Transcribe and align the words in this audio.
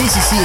Sí, 0.00 0.08
sí, 0.08 0.20
sí. 0.30 0.36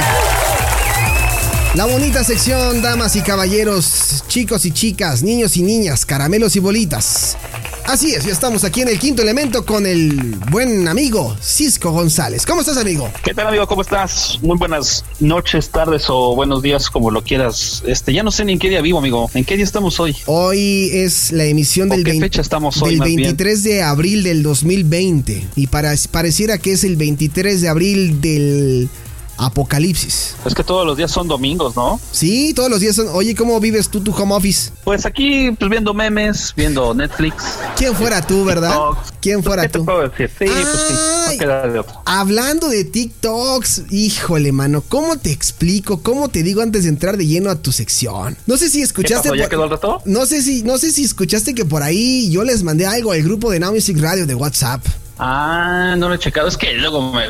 La 1.74 1.86
bonita 1.86 2.22
sección, 2.22 2.82
damas 2.82 3.16
y 3.16 3.22
caballeros, 3.22 4.22
chicos 4.28 4.66
y 4.66 4.70
chicas, 4.70 5.22
niños 5.22 5.56
y 5.56 5.62
niñas, 5.62 6.04
caramelos 6.04 6.56
y 6.56 6.58
bolitas. 6.58 7.38
Así 7.86 8.12
es, 8.12 8.26
ya 8.26 8.32
estamos 8.32 8.64
aquí 8.64 8.82
en 8.82 8.88
el 8.88 8.98
quinto 8.98 9.22
elemento 9.22 9.64
con 9.64 9.86
el 9.86 10.36
buen 10.50 10.86
amigo 10.88 11.34
Cisco 11.40 11.90
González. 11.90 12.44
¿Cómo 12.44 12.60
estás, 12.60 12.76
amigo? 12.76 13.10
¿Qué 13.24 13.32
tal, 13.32 13.46
amigo? 13.46 13.66
¿Cómo 13.66 13.80
estás? 13.80 14.38
Muy 14.42 14.58
buenas 14.58 15.06
noches, 15.20 15.70
tardes 15.70 16.04
o 16.10 16.34
buenos 16.34 16.60
días, 16.60 16.90
como 16.90 17.10
lo 17.10 17.22
quieras. 17.22 17.82
Este, 17.86 18.12
ya 18.12 18.22
no 18.22 18.32
sé 18.32 18.44
ni 18.44 18.52
en 18.52 18.58
qué 18.58 18.68
día 18.68 18.82
vivo, 18.82 18.98
amigo. 18.98 19.30
¿En 19.32 19.46
qué 19.46 19.56
día 19.56 19.64
estamos 19.64 19.98
hoy? 20.00 20.14
Hoy 20.26 20.90
es 20.92 21.32
la 21.32 21.44
emisión 21.44 21.88
del, 21.88 22.04
qué 22.04 22.10
20 22.10 22.26
fecha 22.26 22.42
estamos 22.42 22.82
hoy, 22.82 22.90
del 22.90 22.98
más 22.98 23.08
bien? 23.08 23.22
23 23.22 23.62
de 23.62 23.82
abril 23.82 24.22
del 24.22 24.42
2020 24.42 25.48
y 25.56 25.66
para, 25.68 25.94
pareciera 26.10 26.58
que 26.58 26.72
es 26.72 26.84
el 26.84 26.96
23 26.96 27.62
de 27.62 27.68
abril 27.70 28.20
del 28.20 28.90
apocalipsis. 29.36 30.36
Es 30.44 30.54
que 30.54 30.64
todos 30.64 30.86
los 30.86 30.96
días 30.96 31.10
son 31.10 31.28
domingos, 31.28 31.74
¿no? 31.76 32.00
Sí, 32.12 32.52
todos 32.54 32.70
los 32.70 32.80
días 32.80 32.96
son. 32.96 33.08
Oye, 33.12 33.34
¿cómo 33.34 33.58
vives 33.60 33.88
tú 33.88 34.00
tu 34.00 34.12
home 34.12 34.34
office? 34.34 34.70
Pues 34.84 35.04
aquí, 35.06 35.50
pues 35.58 35.70
viendo 35.70 35.92
memes, 35.94 36.52
viendo 36.56 36.94
Netflix. 36.94 37.34
¿Quién 37.76 37.94
fuera 37.94 38.20
tú, 38.24 38.44
verdad? 38.44 38.76
¿Quién 39.20 39.42
fuera 39.42 39.62
¿Qué 39.62 39.68
te 39.70 39.78
tú? 39.78 39.84
puedo 39.84 40.08
decir? 40.08 40.28
Sí, 40.38 40.44
pues 40.46 40.68
sí. 40.88 40.94
Ay. 41.28 41.36
No 41.36 41.40
queda 41.40 41.66
de 41.68 41.78
otra. 41.80 42.00
Hablando 42.04 42.68
de 42.68 42.84
TikToks, 42.84 43.82
híjole, 43.90 44.52
mano, 44.52 44.82
¿cómo 44.88 45.16
te 45.18 45.32
explico? 45.32 46.02
¿Cómo 46.02 46.28
te 46.28 46.42
digo 46.42 46.62
antes 46.62 46.84
de 46.84 46.88
entrar 46.90 47.16
de 47.16 47.26
lleno 47.26 47.50
a 47.50 47.56
tu 47.56 47.72
sección? 47.72 48.36
No 48.46 48.56
sé 48.56 48.68
si 48.70 48.78
¿Qué 48.78 48.84
escuchaste. 48.84 49.28
pasó? 49.30 49.34
¿Ya 49.34 49.44
por- 49.44 49.50
quedó 49.50 49.64
el 49.64 49.70
rato? 49.70 50.02
No 50.04 50.26
sé 50.26 50.42
si, 50.42 50.62
no 50.62 50.78
sé 50.78 50.92
si 50.92 51.04
escuchaste 51.04 51.54
que 51.54 51.64
por 51.64 51.82
ahí 51.82 52.30
yo 52.30 52.44
les 52.44 52.62
mandé 52.62 52.86
algo 52.86 53.12
al 53.12 53.22
grupo 53.22 53.50
de 53.50 53.58
Now 53.60 53.72
Music 53.74 53.98
Radio 54.00 54.26
de 54.26 54.34
WhatsApp. 54.34 54.84
Ah, 55.18 55.94
no 55.96 56.08
lo 56.08 56.14
he 56.14 56.18
checado. 56.18 56.46
Es 56.48 56.56
que 56.56 56.74
luego 56.74 57.12
me 57.12 57.26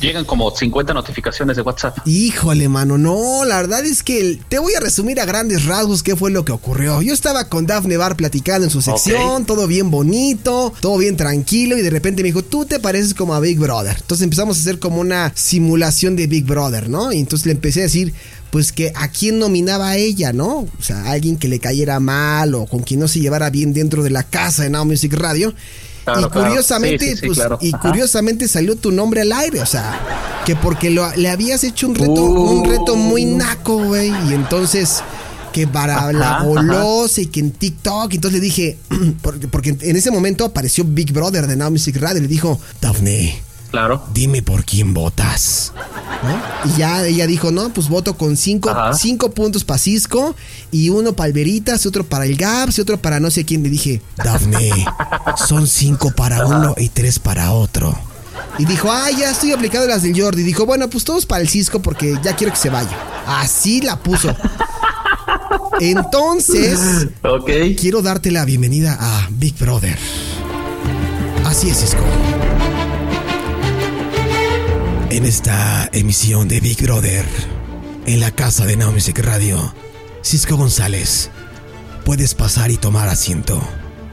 llegan 0.00 0.24
como 0.24 0.50
50 0.50 0.94
notificaciones 0.94 1.56
de 1.56 1.62
WhatsApp. 1.62 1.98
Híjole, 2.06 2.68
mano, 2.68 2.96
no, 2.98 3.44
la 3.44 3.56
verdad 3.56 3.84
es 3.84 4.02
que 4.02 4.38
te 4.48 4.58
voy 4.58 4.74
a 4.74 4.80
resumir 4.80 5.20
a 5.20 5.24
grandes 5.24 5.66
rasgos 5.66 6.02
qué 6.02 6.16
fue 6.16 6.30
lo 6.30 6.44
que 6.44 6.52
ocurrió. 6.52 7.02
Yo 7.02 7.12
estaba 7.12 7.48
con 7.48 7.66
Dafne 7.66 7.96
Bar 7.96 8.16
platicando 8.16 8.64
en 8.64 8.70
su 8.70 8.80
sección, 8.80 9.44
todo 9.44 9.66
bien 9.66 9.90
bonito, 9.90 10.72
todo 10.80 10.98
bien 10.98 11.16
tranquilo, 11.16 11.76
y 11.76 11.82
de 11.82 11.90
repente 11.90 12.22
me 12.22 12.28
dijo, 12.28 12.42
tú 12.42 12.64
te 12.64 12.80
pareces 12.80 13.14
como 13.14 13.34
a 13.34 13.40
Big 13.40 13.58
Brother. 13.58 13.96
Entonces 14.00 14.24
empezamos 14.24 14.56
a 14.56 14.60
hacer 14.60 14.78
como 14.78 15.00
una 15.00 15.32
simulación 15.34 16.16
de 16.16 16.26
Big 16.26 16.44
Brother, 16.44 16.88
¿no? 16.88 17.12
Y 17.12 17.18
entonces 17.18 17.46
le 17.46 17.52
empecé 17.52 17.80
a 17.80 17.84
decir, 17.84 18.14
pues 18.50 18.72
que 18.72 18.92
a 18.94 19.08
quién 19.08 19.38
nominaba 19.38 19.90
a 19.90 19.96
ella, 19.96 20.32
¿no? 20.32 20.60
O 20.60 20.82
sea, 20.82 21.02
a 21.02 21.10
alguien 21.10 21.36
que 21.36 21.48
le 21.48 21.58
cayera 21.58 22.00
mal 22.00 22.54
o 22.54 22.66
con 22.66 22.82
quien 22.82 23.00
no 23.00 23.08
se 23.08 23.20
llevara 23.20 23.50
bien 23.50 23.72
dentro 23.72 24.02
de 24.02 24.10
la 24.10 24.22
casa 24.22 24.62
de 24.62 24.70
Now 24.70 24.84
Music 24.84 25.12
Radio. 25.14 25.52
Claro, 26.06 26.28
y 26.28 26.30
curiosamente, 26.30 27.04
Sí, 27.04 27.10
sí, 27.14 27.16
sí, 27.20 27.26
pues, 27.26 27.38
claro. 27.38 27.58
y 27.60 27.72
curiosamente 27.72 28.48
salió 28.48 28.76
tu 28.76 28.92
nombre 28.92 29.20
al 29.22 29.32
aire, 29.32 29.60
o 29.60 29.66
sea, 29.66 30.00
que 30.46 30.54
porque 30.56 30.88
lo- 30.90 31.14
le 31.16 31.28
habías 31.28 31.64
hecho 31.64 31.88
un 31.88 31.94
reto, 31.96 32.12
Uh. 32.12 32.60
un 32.60 32.64
reto 32.64 32.96
muy 32.96 33.24
naco, 33.24 33.82
güey, 33.84 34.12
y 34.30 34.32
entonces 34.34 35.02
que 35.52 35.66
para 35.66 36.12
la 36.12 36.42
golosa 36.42 37.20
y 37.22 37.26
que 37.26 37.40
en 37.40 37.50
TikTok, 37.50 38.12
entonces 38.14 38.40
le 38.40 38.44
dije, 38.44 38.78
porque, 39.22 39.48
porque 39.48 39.76
en 39.80 39.96
ese 39.96 40.10
momento 40.10 40.44
apareció 40.44 40.84
Big 40.84 41.12
Brother 41.12 41.46
de 41.46 41.56
Now 41.56 41.70
Music 41.70 41.96
Radio, 41.98 42.18
y 42.18 42.22
le 42.22 42.28
dijo, 42.28 42.60
Daphne, 42.80 43.42
Claro. 43.70 44.04
dime 44.12 44.42
por 44.42 44.64
quién 44.64 44.94
votas. 44.94 45.72
¿no? 46.22 46.70
Y 46.70 46.78
ya 46.78 47.04
ella 47.04 47.26
dijo, 47.26 47.50
no, 47.50 47.68
pues 47.70 47.88
voto 47.88 48.16
con 48.16 48.36
cinco, 48.36 48.74
cinco 48.94 49.30
puntos 49.32 49.64
para 49.64 49.78
Cisco 49.78 50.34
y 50.70 50.88
uno 50.88 51.12
para 51.12 51.36
y 51.36 51.62
otro 51.86 52.04
para 52.04 52.24
el 52.24 52.36
Gaps 52.36 52.78
y 52.78 52.80
otro 52.80 52.96
para 52.98 53.20
no 53.20 53.30
sé 53.30 53.44
quién. 53.44 53.62
Le 53.62 53.68
dije, 53.68 54.00
Dafne, 54.16 54.70
son 55.46 55.66
cinco 55.66 56.10
para 56.10 56.46
uno 56.46 56.74
y 56.76 56.88
tres 56.88 57.18
para 57.18 57.52
otro. 57.52 57.96
Y 58.58 58.64
dijo, 58.64 58.90
ah, 58.90 59.10
ya 59.10 59.30
estoy 59.30 59.52
aplicando 59.52 59.86
las 59.86 60.02
del 60.02 60.18
Jordi. 60.18 60.42
Dijo, 60.42 60.64
bueno, 60.64 60.88
pues 60.88 61.04
todos 61.04 61.26
para 61.26 61.42
el 61.42 61.48
Cisco 61.48 61.80
porque 61.80 62.18
ya 62.22 62.34
quiero 62.36 62.52
que 62.52 62.58
se 62.58 62.70
vaya. 62.70 62.96
Así 63.26 63.82
la 63.82 63.98
puso. 63.98 64.34
Entonces, 65.80 67.08
quiero 67.78 68.00
darte 68.00 68.30
la 68.30 68.44
bienvenida 68.44 68.96
a 68.98 69.28
Big 69.30 69.58
Brother. 69.58 69.98
Así 71.44 71.68
es, 71.68 71.78
Cisco. 71.80 72.00
En 75.16 75.24
esta 75.24 75.88
emisión 75.94 76.46
de 76.46 76.60
Big 76.60 76.82
Brother, 76.82 77.24
en 78.04 78.20
la 78.20 78.32
casa 78.32 78.66
de 78.66 78.76
Now 78.76 78.92
Music 78.92 79.18
Radio, 79.20 79.72
Cisco 80.22 80.58
González, 80.58 81.30
puedes 82.04 82.34
pasar 82.34 82.70
y 82.70 82.76
tomar 82.76 83.08
asiento. 83.08 83.58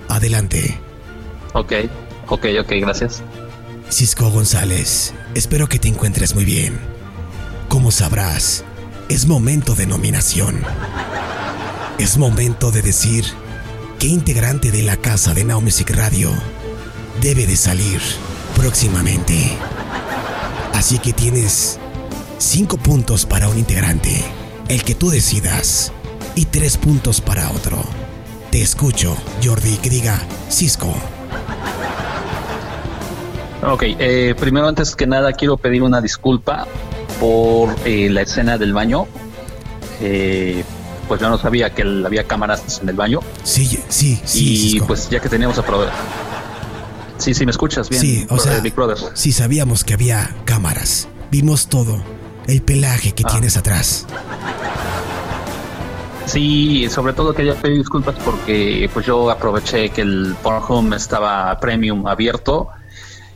Adelante. 0.08 0.80
Ok. 1.52 1.74
Ok, 2.30 2.46
ok, 2.58 2.72
gracias. 2.80 3.22
Cisco 3.90 4.30
González, 4.30 5.14
espero 5.36 5.68
que 5.68 5.78
te 5.78 5.90
encuentres 5.90 6.36
muy 6.36 6.46
bien. 6.46 6.80
Como 7.68 7.92
sabrás, 7.92 8.64
es 9.10 9.26
momento 9.26 9.76
de 9.76 9.88
nominación. 9.88 10.64
Es 11.98 12.18
momento 12.18 12.72
de 12.72 12.82
decir 12.82 13.26
qué 14.00 14.08
integrante 14.08 14.72
de 14.72 14.84
la 14.84 14.96
casa 14.96 15.34
de 15.34 15.44
Now 15.44 15.60
Music 15.60 15.90
Radio 15.90 16.32
debe 17.22 17.46
de 17.46 17.58
salir 17.58 18.00
próximamente. 18.56 19.58
Así 20.74 20.98
que 21.00 21.14
tienes 21.14 21.80
cinco 22.38 22.78
puntos 22.78 23.26
para 23.26 23.48
un 23.48 23.58
integrante, 23.58 24.24
el 24.68 24.84
que 24.84 24.96
tú 24.96 25.10
decidas, 25.10 25.92
y 26.36 26.46
tres 26.46 26.78
puntos 26.78 27.22
para 27.22 27.50
otro. 27.52 27.78
Te 28.52 28.62
escucho, 28.62 29.16
Jordi, 29.44 29.78
que 29.78 29.90
diga 29.90 30.20
Cisco. 30.50 30.94
Ok, 33.66 33.84
eh, 33.98 34.36
primero 34.38 34.68
antes 34.68 34.96
que 34.96 35.08
nada 35.08 35.32
quiero 35.32 35.56
pedir 35.58 35.84
una 35.84 36.02
disculpa 36.02 36.68
por 37.20 37.76
eh, 37.86 38.10
la 38.10 38.22
escena 38.24 38.58
del 38.58 38.74
baño. 38.74 39.08
Eh, 40.02 40.64
pues 41.08 41.22
yo 41.22 41.30
no 41.30 41.38
sabía 41.38 41.74
que 41.74 41.84
había 41.84 42.24
cámaras 42.24 42.80
en 42.82 42.90
el 42.90 42.96
baño 42.96 43.20
Sí, 43.44 43.80
sí, 43.90 44.20
sí, 44.26 44.54
y 44.54 44.70
Cisco. 44.72 44.88
pues 44.88 45.10
ya 45.10 45.20
que 45.20 45.30
teníamos 45.30 45.58
a 45.58 45.66
proveer. 45.66 45.92
Sí, 47.24 47.34
sí, 47.34 47.46
me 47.46 47.52
escuchas 47.52 47.88
bien. 47.90 48.02
Sí, 48.02 48.26
o 48.30 48.38
sea, 48.38 48.58
eh, 48.58 48.62
Big 48.62 48.76
Brother. 48.76 48.98
sí 49.14 49.32
sabíamos 49.32 49.84
que 49.86 49.94
había 49.94 50.36
cámaras. 50.44 51.08
Vimos 51.32 51.68
todo. 51.68 52.04
El 52.48 52.62
pelaje 52.62 53.14
que 53.14 53.24
Ah. 53.26 53.30
tienes 53.32 53.56
atrás. 53.56 54.06
Sí, 56.26 56.88
sobre 56.90 57.14
todo 57.14 57.34
quería 57.34 57.56
pedir 57.56 57.78
disculpas 57.78 58.16
porque 58.26 58.90
pues 58.94 59.06
yo 59.06 59.30
aproveché 59.30 59.90
que 59.90 60.02
el 60.02 60.36
Pornhub 60.42 60.94
estaba 60.94 61.58
premium 61.60 62.08
abierto 62.08 62.68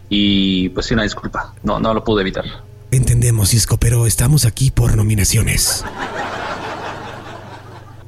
y 0.10 0.70
pues 0.70 0.86
sí 0.88 0.94
una 0.94 1.04
disculpa. 1.04 1.54
No, 1.64 1.80
no 1.80 1.94
lo 1.94 2.04
pude 2.04 2.22
evitar. 2.22 2.44
Entendemos, 2.92 3.50
Cisco, 3.50 3.78
pero 3.78 4.06
estamos 4.08 4.46
aquí 4.46 4.72
por 4.72 4.96
nominaciones. 4.98 5.84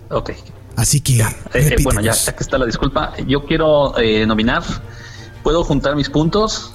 Ok. 0.10 0.32
Así 0.76 1.02
que, 1.02 1.22
Eh, 1.22 1.26
eh, 1.54 1.76
bueno, 1.84 2.00
ya, 2.02 2.14
ya 2.14 2.34
que 2.36 2.44
está 2.44 2.58
la 2.58 2.66
disculpa, 2.66 3.14
yo 3.28 3.46
quiero 3.46 3.98
eh, 3.98 4.26
nominar. 4.26 4.64
¿Puedo 5.44 5.64
juntar 5.64 5.96
mis 5.96 6.10
puntos? 6.10 6.74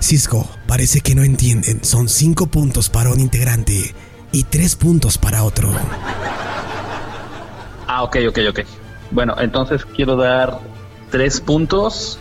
Cisco, 0.00 0.48
parece 0.66 1.00
que 1.00 1.14
no 1.14 1.24
entienden. 1.24 1.84
Son 1.84 2.08
cinco 2.08 2.46
puntos 2.46 2.88
para 2.88 3.10
un 3.10 3.20
integrante 3.20 3.94
y 4.32 4.44
tres 4.44 4.76
puntos 4.76 5.18
para 5.18 5.44
otro. 5.44 5.70
Ah, 7.86 8.02
ok, 8.02 8.16
ok, 8.28 8.38
ok. 8.50 8.60
Bueno, 9.10 9.34
entonces 9.38 9.84
quiero 9.84 10.16
dar 10.16 10.60
tres 11.10 11.40
puntos 11.40 12.18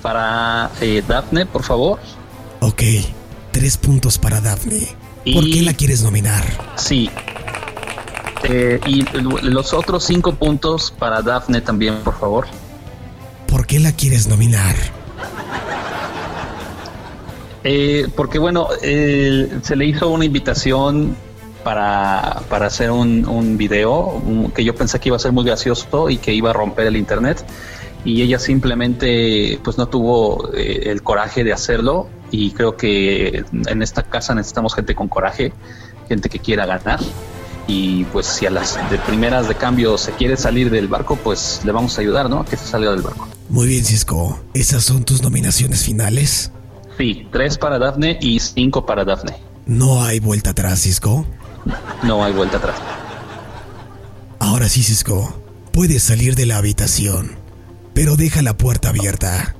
para 0.00 0.70
eh, 0.80 1.02
Daphne, 1.06 1.46
por 1.46 1.62
favor. 1.62 2.00
Ok, 2.60 2.82
tres 3.52 3.76
puntos 3.76 4.18
para 4.18 4.40
Daphne. 4.40 4.96
¿Por 5.32 5.44
qué 5.44 5.62
la 5.62 5.74
quieres 5.74 6.02
nominar? 6.02 6.44
Sí. 6.76 7.08
Eh, 8.44 8.80
y 8.86 9.02
los 9.42 9.72
otros 9.72 10.04
cinco 10.04 10.34
puntos 10.34 10.92
para 10.98 11.22
Daphne 11.22 11.60
también, 11.60 11.98
por 12.02 12.18
favor. 12.18 12.46
¿Por 13.52 13.66
qué 13.66 13.78
la 13.78 13.92
quieres 13.92 14.28
nominar? 14.28 14.74
Eh, 17.64 18.08
porque 18.16 18.38
bueno, 18.38 18.68
se 18.80 19.76
le 19.76 19.84
hizo 19.84 20.08
una 20.08 20.24
invitación 20.24 21.14
para, 21.62 22.40
para 22.48 22.66
hacer 22.68 22.90
un, 22.90 23.28
un 23.28 23.58
video 23.58 24.22
que 24.54 24.64
yo 24.64 24.74
pensé 24.74 24.98
que 25.00 25.10
iba 25.10 25.16
a 25.16 25.20
ser 25.20 25.32
muy 25.32 25.44
gracioso 25.44 26.08
y 26.08 26.16
que 26.16 26.32
iba 26.32 26.48
a 26.48 26.54
romper 26.54 26.86
el 26.86 26.96
internet. 26.96 27.44
y 28.06 28.22
ella 28.22 28.38
simplemente 28.38 29.60
pues 29.62 29.76
no 29.76 29.86
tuvo 29.86 30.50
eh, 30.54 30.84
el 30.86 31.02
coraje 31.02 31.44
de 31.44 31.52
hacerlo 31.52 32.08
y 32.30 32.52
creo 32.52 32.78
que 32.78 33.44
en 33.52 33.82
esta 33.82 34.02
casa 34.02 34.34
necesitamos 34.34 34.74
gente 34.74 34.94
con 34.94 35.08
coraje, 35.08 35.52
gente 36.08 36.30
que 36.30 36.38
quiera 36.38 36.64
ganar 36.64 37.00
y 37.66 38.04
pues 38.04 38.26
si 38.26 38.46
a 38.46 38.50
las 38.50 38.78
de 38.90 38.98
primeras 38.98 39.48
de 39.48 39.54
cambio 39.54 39.96
se 39.98 40.12
quiere 40.12 40.36
salir 40.36 40.70
del 40.70 40.88
barco, 40.88 41.16
pues 41.16 41.60
le 41.64 41.72
vamos 41.72 41.96
a 41.98 42.00
ayudar, 42.00 42.28
¿no? 42.28 42.44
Que 42.44 42.56
se 42.56 42.66
salga 42.66 42.90
del 42.90 43.02
barco. 43.02 43.28
Muy 43.48 43.66
bien, 43.66 43.84
Cisco. 43.84 44.40
¿Esas 44.54 44.84
son 44.84 45.04
tus 45.04 45.22
nominaciones 45.22 45.84
finales? 45.84 46.52
Sí, 46.98 47.28
tres 47.32 47.58
para 47.58 47.78
Daphne 47.78 48.18
y 48.20 48.40
cinco 48.40 48.84
para 48.86 49.04
Daphne. 49.04 49.36
No 49.66 50.02
hay 50.02 50.20
vuelta 50.20 50.50
atrás, 50.50 50.80
Cisco. 50.80 51.26
No 52.02 52.24
hay 52.24 52.32
vuelta 52.32 52.56
atrás. 52.56 52.76
Ahora 54.38 54.68
sí, 54.68 54.82
Cisco. 54.82 55.38
Puedes 55.72 56.02
salir 56.02 56.34
de 56.34 56.44
la 56.44 56.58
habitación, 56.58 57.36
pero 57.94 58.16
deja 58.16 58.42
la 58.42 58.56
puerta 58.56 58.90
abierta. 58.90 59.54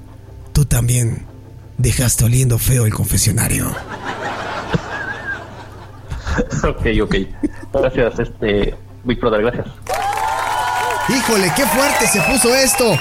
Tú 0.53 0.67
también 0.67 1.25
dejaste 1.79 2.25
oliendo 2.25 2.59
feo 2.59 2.85
el 2.85 2.93
confesionario. 2.93 3.75
ok, 6.69 6.87
ok. 7.03 7.15
Gracias, 7.73 8.19
este, 8.19 8.75
Big 9.05 9.21
Brother, 9.21 9.43
gracias. 9.43 9.67
Híjole, 11.09 11.53
qué 11.57 11.67
fuerte 11.67 12.07
se 12.07 12.21
puso 12.23 12.55
esto. 12.55 12.97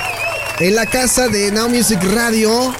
En 0.59 0.75
la 0.75 0.85
casa 0.85 1.27
de 1.27 1.51
Now 1.51 1.69
Music 1.69 1.99
Radio, 2.13 2.73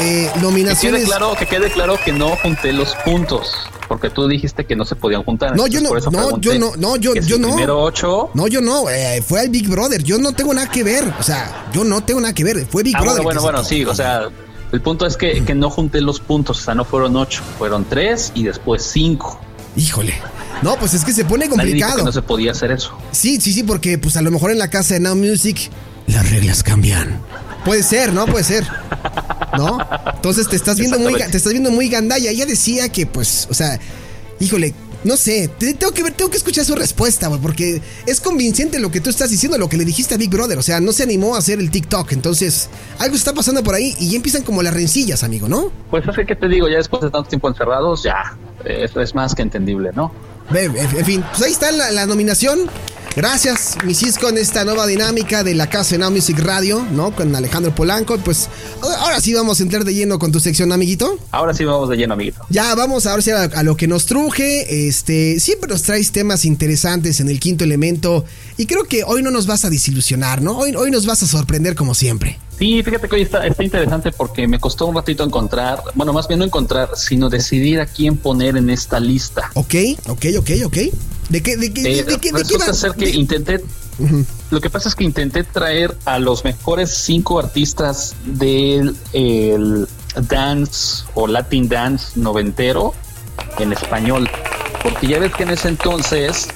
eh, 0.00 0.30
nominaciones. 0.40 1.02
Que 1.02 1.06
quede 1.06 1.16
claro, 1.16 1.34
que 1.38 1.46
quede 1.46 1.70
claro 1.70 1.98
que 2.02 2.12
no 2.12 2.36
junté 2.36 2.72
los 2.72 2.94
puntos. 3.04 3.54
Porque 3.88 4.08
tú 4.08 4.26
dijiste 4.26 4.64
que 4.64 4.74
no 4.74 4.86
se 4.86 4.96
podían 4.96 5.22
juntar. 5.22 5.54
No, 5.54 5.66
yo 5.66 5.80
no, 5.82 5.90
no, 6.10 6.38
yo 6.40 6.58
no, 6.58 6.72
no, 6.76 6.96
yo, 6.96 7.14
yo 7.14 7.38
no. 7.38 7.48
Primero 7.48 7.82
ocho. 7.82 8.30
No, 8.32 8.48
yo 8.48 8.62
no, 8.62 8.88
eh, 8.88 9.22
fue 9.22 9.40
al 9.40 9.50
Big 9.50 9.68
Brother. 9.68 10.02
Yo 10.02 10.18
no 10.18 10.32
tengo 10.32 10.54
nada 10.54 10.70
que 10.70 10.82
ver. 10.82 11.04
O 11.18 11.22
sea, 11.22 11.68
yo 11.74 11.84
no 11.84 12.02
tengo 12.02 12.20
nada 12.20 12.32
que 12.32 12.44
ver. 12.44 12.64
Fue 12.66 12.82
Big 12.82 12.96
ah, 12.96 13.02
Brother. 13.02 13.22
Bueno, 13.22 13.42
bueno, 13.42 13.58
bueno, 13.58 13.68
sí, 13.68 13.84
o 13.84 13.94
sea, 13.94 14.28
el 14.72 14.80
punto 14.80 15.04
es 15.04 15.18
que, 15.18 15.44
que 15.44 15.54
no 15.54 15.68
junté 15.68 16.00
los 16.00 16.20
puntos. 16.20 16.60
O 16.60 16.64
sea, 16.64 16.74
no 16.74 16.86
fueron 16.86 17.16
ocho, 17.16 17.42
fueron 17.58 17.84
tres 17.84 18.32
y 18.34 18.44
después 18.44 18.82
cinco. 18.82 19.38
Híjole. 19.76 20.14
No, 20.62 20.76
pues 20.76 20.94
es 20.94 21.04
que 21.04 21.12
se 21.12 21.24
pone 21.24 21.48
complicado. 21.48 22.04
no 22.04 22.12
se 22.12 22.22
podía 22.22 22.52
hacer 22.52 22.70
eso. 22.70 22.96
Sí, 23.10 23.40
sí, 23.40 23.52
sí, 23.52 23.62
porque 23.62 23.98
pues 23.98 24.16
a 24.16 24.22
lo 24.22 24.30
mejor 24.30 24.50
en 24.50 24.58
la 24.58 24.68
casa 24.68 24.94
de 24.94 25.00
Now 25.00 25.16
Music 25.16 25.70
las 26.06 26.30
reglas 26.30 26.62
cambian. 26.62 27.20
Puede 27.64 27.82
ser, 27.82 28.12
¿no? 28.12 28.26
Puede 28.26 28.44
ser. 28.44 28.66
¿No? 29.56 29.78
Entonces 30.14 30.48
te 30.48 30.56
estás 30.56 30.78
viendo 30.78 30.98
muy 30.98 31.14
te 31.14 31.36
estás 31.36 31.52
viendo 31.52 31.70
muy 31.70 31.88
gandalla. 31.88 32.30
Ella 32.30 32.46
decía 32.46 32.88
que 32.90 33.06
pues, 33.06 33.48
o 33.50 33.54
sea, 33.54 33.78
híjole, 34.40 34.74
no 35.04 35.16
sé, 35.16 35.48
tengo 35.58 35.92
que 35.92 36.02
ver, 36.02 36.12
tengo 36.12 36.30
que 36.30 36.36
escuchar 36.36 36.64
su 36.64 36.74
respuesta, 36.74 37.26
güey, 37.26 37.40
porque 37.40 37.82
es 38.06 38.20
convincente 38.20 38.78
lo 38.78 38.90
que 38.90 39.00
tú 39.00 39.10
estás 39.10 39.30
diciendo, 39.30 39.58
lo 39.58 39.68
que 39.68 39.76
le 39.76 39.84
dijiste 39.84 40.14
a 40.14 40.16
Big 40.16 40.30
Brother, 40.30 40.58
o 40.58 40.62
sea, 40.62 40.80
no 40.80 40.92
se 40.92 41.02
animó 41.02 41.34
a 41.34 41.38
hacer 41.38 41.58
el 41.58 41.70
TikTok, 41.70 42.12
entonces 42.12 42.68
algo 42.98 43.16
está 43.16 43.32
pasando 43.32 43.64
por 43.64 43.74
ahí 43.74 43.96
y 43.98 44.10
ya 44.10 44.16
empiezan 44.16 44.42
como 44.42 44.62
las 44.62 44.72
rencillas, 44.72 45.24
amigo, 45.24 45.48
¿no? 45.48 45.72
Pues 45.90 46.04
es 46.06 46.26
que 46.26 46.36
te 46.36 46.48
digo, 46.48 46.68
ya 46.68 46.76
después 46.76 47.02
de 47.02 47.10
tanto 47.10 47.28
tiempo 47.28 47.48
encerrados, 47.48 48.04
ya, 48.04 48.36
eso 48.64 49.00
es 49.00 49.14
más 49.14 49.34
que 49.34 49.42
entendible, 49.42 49.90
¿no? 49.94 50.12
En 50.54 51.04
fin, 51.04 51.24
pues 51.30 51.42
ahí 51.42 51.52
está 51.52 51.70
la, 51.72 52.06
nominación. 52.06 52.70
Gracias, 53.14 53.76
mi 53.84 53.94
Cisco, 53.94 54.30
en 54.30 54.38
esta 54.38 54.64
nueva 54.64 54.86
dinámica 54.86 55.44
de 55.44 55.54
la 55.54 55.68
casa 55.68 55.94
de 55.94 55.98
Now 55.98 56.10
Music 56.10 56.38
Radio, 56.38 56.82
¿no? 56.92 57.14
Con 57.14 57.34
Alejandro 57.36 57.74
Polanco. 57.74 58.16
Pues 58.18 58.48
ahora 58.82 59.20
sí 59.20 59.34
vamos 59.34 59.60
a 59.60 59.62
entrar 59.62 59.84
de 59.84 59.94
lleno 59.94 60.18
con 60.18 60.32
tu 60.32 60.40
sección, 60.40 60.72
amiguito. 60.72 61.18
Ahora 61.30 61.52
sí 61.52 61.64
vamos 61.64 61.90
de 61.90 61.96
lleno, 61.96 62.14
amiguito. 62.14 62.40
Ya, 62.48 62.74
vamos 62.74 63.06
a 63.06 63.14
ver 63.14 63.22
si 63.22 63.30
a, 63.30 63.62
lo 63.62 63.76
que 63.76 63.86
nos 63.86 64.06
truje. 64.06 64.88
Este, 64.88 65.40
siempre 65.40 65.68
nos 65.68 65.82
traes 65.82 66.10
temas 66.10 66.46
interesantes 66.46 67.20
en 67.20 67.28
el 67.28 67.38
quinto 67.38 67.64
elemento. 67.64 68.24
Y 68.56 68.64
creo 68.64 68.84
que 68.84 69.04
hoy 69.04 69.22
no 69.22 69.30
nos 69.30 69.46
vas 69.46 69.66
a 69.66 69.70
desilusionar, 69.70 70.40
¿no? 70.40 70.56
Hoy, 70.56 70.74
hoy 70.74 70.90
nos 70.90 71.04
vas 71.04 71.22
a 71.22 71.26
sorprender 71.26 71.74
como 71.74 71.94
siempre. 71.94 72.38
Sí, 72.62 72.80
fíjate 72.84 73.08
que 73.08 73.16
hoy 73.16 73.22
está, 73.22 73.44
está 73.44 73.64
interesante 73.64 74.12
porque 74.12 74.46
me 74.46 74.60
costó 74.60 74.86
un 74.86 74.94
ratito 74.94 75.24
encontrar, 75.24 75.82
bueno, 75.96 76.12
más 76.12 76.28
bien 76.28 76.38
no 76.38 76.44
encontrar, 76.44 76.90
sino 76.94 77.28
decidir 77.28 77.80
a 77.80 77.86
quién 77.86 78.16
poner 78.16 78.56
en 78.56 78.70
esta 78.70 79.00
lista. 79.00 79.50
Ok, 79.54 79.74
ok, 80.08 80.26
ok, 80.38 80.50
ok. 80.66 80.76
¿De 81.28 81.42
qué, 81.42 81.56
de 81.56 81.72
qué, 81.72 81.82
de, 81.82 82.04
qué, 82.20 82.30
de 82.30 82.44
qué 82.44 82.58
va? 82.58 82.72
ser 82.72 82.92
que 82.92 83.10
intenté, 83.10 83.64
lo 84.50 84.60
que 84.60 84.70
pasa 84.70 84.88
es 84.88 84.94
que 84.94 85.02
intenté 85.02 85.42
traer 85.42 85.96
a 86.04 86.20
los 86.20 86.44
mejores 86.44 86.90
cinco 86.90 87.40
artistas 87.40 88.14
del 88.26 88.94
el 89.12 89.88
dance 90.28 91.02
o 91.14 91.26
Latin 91.26 91.68
dance 91.68 92.12
noventero 92.14 92.94
en 93.58 93.72
español, 93.72 94.30
porque 94.84 95.08
ya 95.08 95.18
ves 95.18 95.34
que 95.34 95.42
en 95.42 95.50
ese 95.50 95.66
entonces 95.66 96.46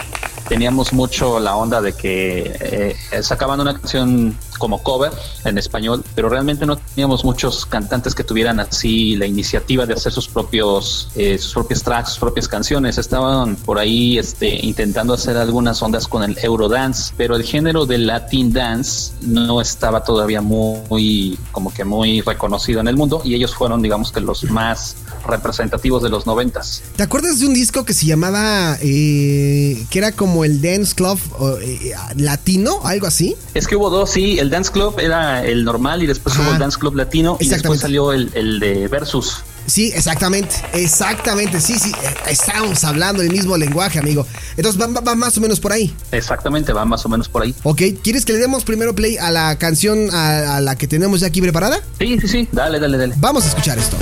teníamos 0.49 0.93
mucho 0.93 1.41
la 1.41 1.57
onda 1.57 1.81
de 1.81 1.95
que 1.95 2.57
eh, 2.61 3.23
sacaban 3.25 3.61
una 3.61 3.75
canción 3.75 4.37
como 4.57 4.83
cover 4.83 5.13
en 5.45 5.59
español, 5.59 6.05
pero 6.15 6.29
realmente 6.29 6.67
no 6.67 6.77
teníamos 6.77 7.25
muchos 7.25 7.67
cantantes 7.67 8.15
que 8.15 8.25
tuvieran 8.25 8.61
así 8.61 9.17
la 9.17 9.27
iniciativa 9.27 9.87
de 9.87 9.95
hacer 9.95 10.13
sus 10.13 10.29
propios 10.29 11.09
eh, 11.17 11.39
sus 11.39 11.53
propios 11.53 11.83
tracks, 11.83 12.11
sus 12.11 12.19
propias 12.19 12.49
canciones. 12.49 12.99
Estaban 12.99 13.57
por 13.57 13.79
ahí 13.79 14.19
este, 14.19 14.65
intentando 14.67 15.15
hacer 15.15 15.37
algunas 15.37 15.81
ondas 15.83 16.07
con 16.09 16.23
el 16.23 16.37
Eurodance, 16.43 17.13
pero 17.17 17.37
el 17.37 17.43
género 17.43 17.87
del 17.87 18.07
Latin 18.07 18.53
Dance 18.53 19.13
no 19.23 19.61
estaba 19.61 20.05
todavía 20.05 20.41
muy 20.41 21.39
como 21.53 21.73
que 21.73 21.85
muy 21.85 22.21
reconocido 22.21 22.81
en 22.81 22.89
el 22.89 22.97
mundo 22.97 23.23
y 23.25 23.35
ellos 23.35 23.55
fueron 23.55 23.83
digamos 23.83 24.13
que 24.13 24.21
los 24.21 24.45
más 24.45 24.97
representativos 25.27 26.03
de 26.03 26.09
los 26.09 26.27
noventas. 26.27 26.83
¿Te 26.97 27.03
acuerdas 27.03 27.41
de 27.41 27.47
un 27.47 27.55
disco 27.55 27.85
que 27.85 27.93
se 27.93 28.07
llamaba 28.07 28.77
eh, 28.81 29.87
que 29.91 29.99
era 29.99 30.13
como 30.13 30.45
el 30.45 30.61
Dance 30.61 30.95
Club 30.95 31.19
eh, 31.63 31.93
latino, 32.17 32.81
algo 32.85 33.07
así. 33.07 33.37
Es 33.55 33.67
que 33.67 33.77
hubo 33.77 33.91
dos, 33.91 34.11
sí. 34.11 34.39
El 34.39 34.46
Dance 34.51 34.71
Club 34.71 34.99
era 34.99 35.45
el 35.45 35.65
normal 35.65 36.03
y 36.03 36.07
después 36.07 36.37
hubo 36.37 36.53
el 36.53 36.59
Dance 36.59 36.79
Club 36.79 36.97
latino 36.97 37.37
y 37.41 37.49
después 37.49 37.81
salió 37.81 38.13
el, 38.13 38.31
el 38.35 38.61
de 38.61 38.89
Versus. 38.89 39.43
Sí, 39.67 39.91
exactamente, 39.95 40.55
exactamente, 40.75 41.61
sí, 41.61 41.77
sí, 41.77 41.93
estamos 42.29 42.85
hablando 42.85 43.21
el 43.23 43.31
mismo 43.31 43.57
lenguaje, 43.57 43.99
amigo. 43.99 44.25
Entonces 44.57 44.81
va, 44.81 45.15
más 45.17 45.37
o 45.37 45.41
menos 45.41 45.59
por 45.59 45.73
ahí. 45.73 45.93
Exactamente, 46.13 46.73
va 46.73 46.85
más 46.85 47.05
o 47.05 47.09
menos 47.09 47.29
por 47.29 47.43
ahí. 47.43 47.53
Ok, 47.65 47.83
¿quieres 48.03 48.25
que 48.25 48.33
le 48.33 48.39
demos 48.39 48.63
primero 48.63 48.95
play 48.95 49.17
a 49.17 49.33
la 49.33 49.59
canción 49.59 50.09
a, 50.15 50.61
la 50.61 50.77
que 50.77 50.87
tenemos 50.87 51.21
ya 51.21 51.27
aquí 51.27 51.41
preparada? 51.41 51.81
Sí, 51.99 52.17
sí, 52.21 52.29
sí, 52.29 52.49
dale, 52.53 52.79
dale, 52.79 52.97
dale. 52.97 53.15
Vamos 53.19 53.45
a 53.45 53.49
escuchar 53.49 53.77
esto. 53.77 53.97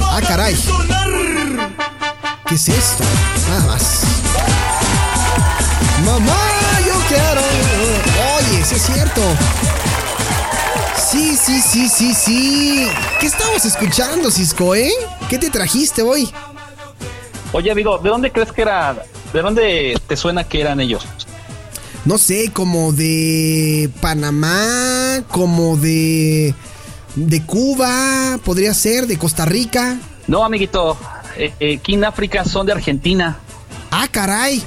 ah, 0.00 0.20
caray. 0.26 0.56
¿Qué 2.46 2.54
es 2.54 2.68
esto? 2.68 3.04
Nada 3.48 3.66
más. 3.66 4.00
Mamá, 6.04 6.49
sí 8.70 8.76
es 8.76 8.82
cierto. 8.82 9.20
Sí, 11.10 11.36
sí, 11.36 11.60
sí, 11.60 11.88
sí, 11.88 12.14
sí. 12.14 12.86
¿Qué 13.18 13.26
estamos 13.26 13.64
escuchando, 13.64 14.30
Cisco, 14.30 14.76
eh? 14.76 14.92
¿Qué 15.28 15.38
te 15.38 15.50
trajiste 15.50 16.02
hoy? 16.02 16.30
Oye, 17.52 17.72
amigo, 17.72 17.98
¿de 17.98 18.08
dónde 18.08 18.30
crees 18.30 18.52
que 18.52 18.62
era? 18.62 19.04
¿De 19.32 19.42
dónde 19.42 20.00
te 20.06 20.16
suena 20.16 20.44
que 20.44 20.60
eran 20.60 20.80
ellos? 20.80 21.04
No 22.04 22.16
sé, 22.16 22.52
como 22.52 22.92
de 22.92 23.90
Panamá, 24.00 25.24
como 25.28 25.76
de 25.76 26.54
de 27.16 27.42
Cuba, 27.44 28.38
podría 28.44 28.72
ser, 28.72 29.08
de 29.08 29.18
Costa 29.18 29.44
Rica. 29.44 29.98
No, 30.28 30.44
amiguito, 30.44 30.96
eh, 31.36 31.52
eh, 31.58 31.78
King 31.78 32.04
África 32.04 32.44
son 32.44 32.66
de 32.66 32.72
Argentina. 32.72 33.36
Ah, 33.90 34.06
caray. 34.08 34.62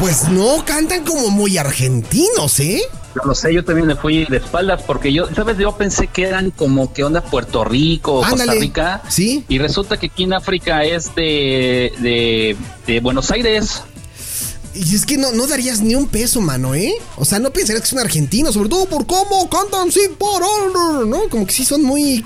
Pues 0.00 0.30
no, 0.30 0.64
cantan 0.64 1.04
como 1.04 1.28
muy 1.28 1.58
argentinos, 1.58 2.58
¿eh? 2.58 2.80
No 3.14 3.22
lo 3.26 3.34
sé, 3.34 3.52
yo 3.52 3.62
también 3.62 3.86
me 3.86 3.96
fui 3.96 4.24
de 4.24 4.38
espaldas 4.38 4.82
porque 4.82 5.12
yo, 5.12 5.26
¿sabes? 5.34 5.58
Yo 5.58 5.76
pensé 5.76 6.06
que 6.06 6.22
eran 6.22 6.52
como 6.52 6.90
que 6.94 7.04
onda 7.04 7.20
Puerto 7.20 7.64
Rico 7.64 8.14
o 8.14 8.22
Costa 8.22 8.50
Rica. 8.54 9.02
Sí. 9.08 9.44
Y 9.46 9.58
resulta 9.58 9.98
que 9.98 10.06
aquí 10.06 10.22
en 10.22 10.32
África 10.32 10.84
es 10.84 11.14
de, 11.14 11.92
de, 11.98 12.56
de 12.86 13.00
Buenos 13.00 13.30
Aires. 13.30 13.82
Y 14.74 14.94
es 14.94 15.04
que 15.04 15.16
no, 15.16 15.32
no 15.32 15.46
darías 15.46 15.80
ni 15.80 15.94
un 15.94 16.06
peso, 16.06 16.40
mano, 16.40 16.74
¿eh? 16.74 16.92
O 17.16 17.24
sea, 17.24 17.38
no 17.40 17.50
pensarías 17.50 17.82
que 17.82 17.88
son 17.88 17.98
argentinos, 17.98 18.54
sobre 18.54 18.68
todo 18.68 18.86
por 18.86 19.04
cómo 19.04 19.48
cantan 19.50 19.90
sin 19.90 20.14
por 20.14 20.42
¿no? 21.06 21.28
Como 21.28 21.44
que 21.46 21.52
sí 21.52 21.64
son 21.64 21.82
muy, 21.82 22.24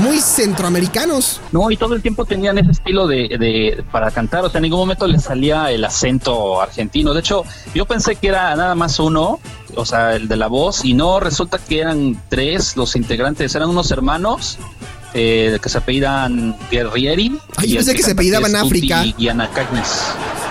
muy 0.00 0.20
centroamericanos. 0.20 1.40
No, 1.52 1.70
y 1.70 1.76
todo 1.76 1.94
el 1.94 2.02
tiempo 2.02 2.24
tenían 2.24 2.58
ese 2.58 2.72
estilo 2.72 3.06
de, 3.06 3.28
de, 3.38 3.84
para 3.92 4.10
cantar, 4.10 4.44
o 4.44 4.50
sea, 4.50 4.58
en 4.58 4.62
ningún 4.62 4.80
momento 4.80 5.06
les 5.06 5.22
salía 5.22 5.70
el 5.70 5.84
acento 5.84 6.60
argentino. 6.60 7.14
De 7.14 7.20
hecho, 7.20 7.44
yo 7.72 7.86
pensé 7.86 8.16
que 8.16 8.28
era 8.28 8.54
nada 8.56 8.74
más 8.74 8.98
uno, 8.98 9.38
o 9.76 9.86
sea, 9.86 10.16
el 10.16 10.26
de 10.26 10.36
la 10.36 10.48
voz, 10.48 10.84
y 10.84 10.94
no, 10.94 11.20
resulta 11.20 11.58
que 11.58 11.80
eran 11.80 12.20
tres 12.28 12.76
los 12.76 12.96
integrantes, 12.96 13.54
eran 13.54 13.68
unos 13.68 13.92
hermanos 13.92 14.58
eh, 15.14 15.58
que 15.62 15.68
se 15.68 15.78
apellidan 15.78 16.56
Guerrieri. 16.68 17.38
Ay, 17.56 17.68
yo 17.68 17.76
pensé 17.76 17.94
que, 17.94 18.02
se 18.02 18.10
apellidaban 18.10 18.56
África. 18.56 19.04
Y 19.16 19.28
Ana 19.28 19.48
Cagnis. 19.50 19.88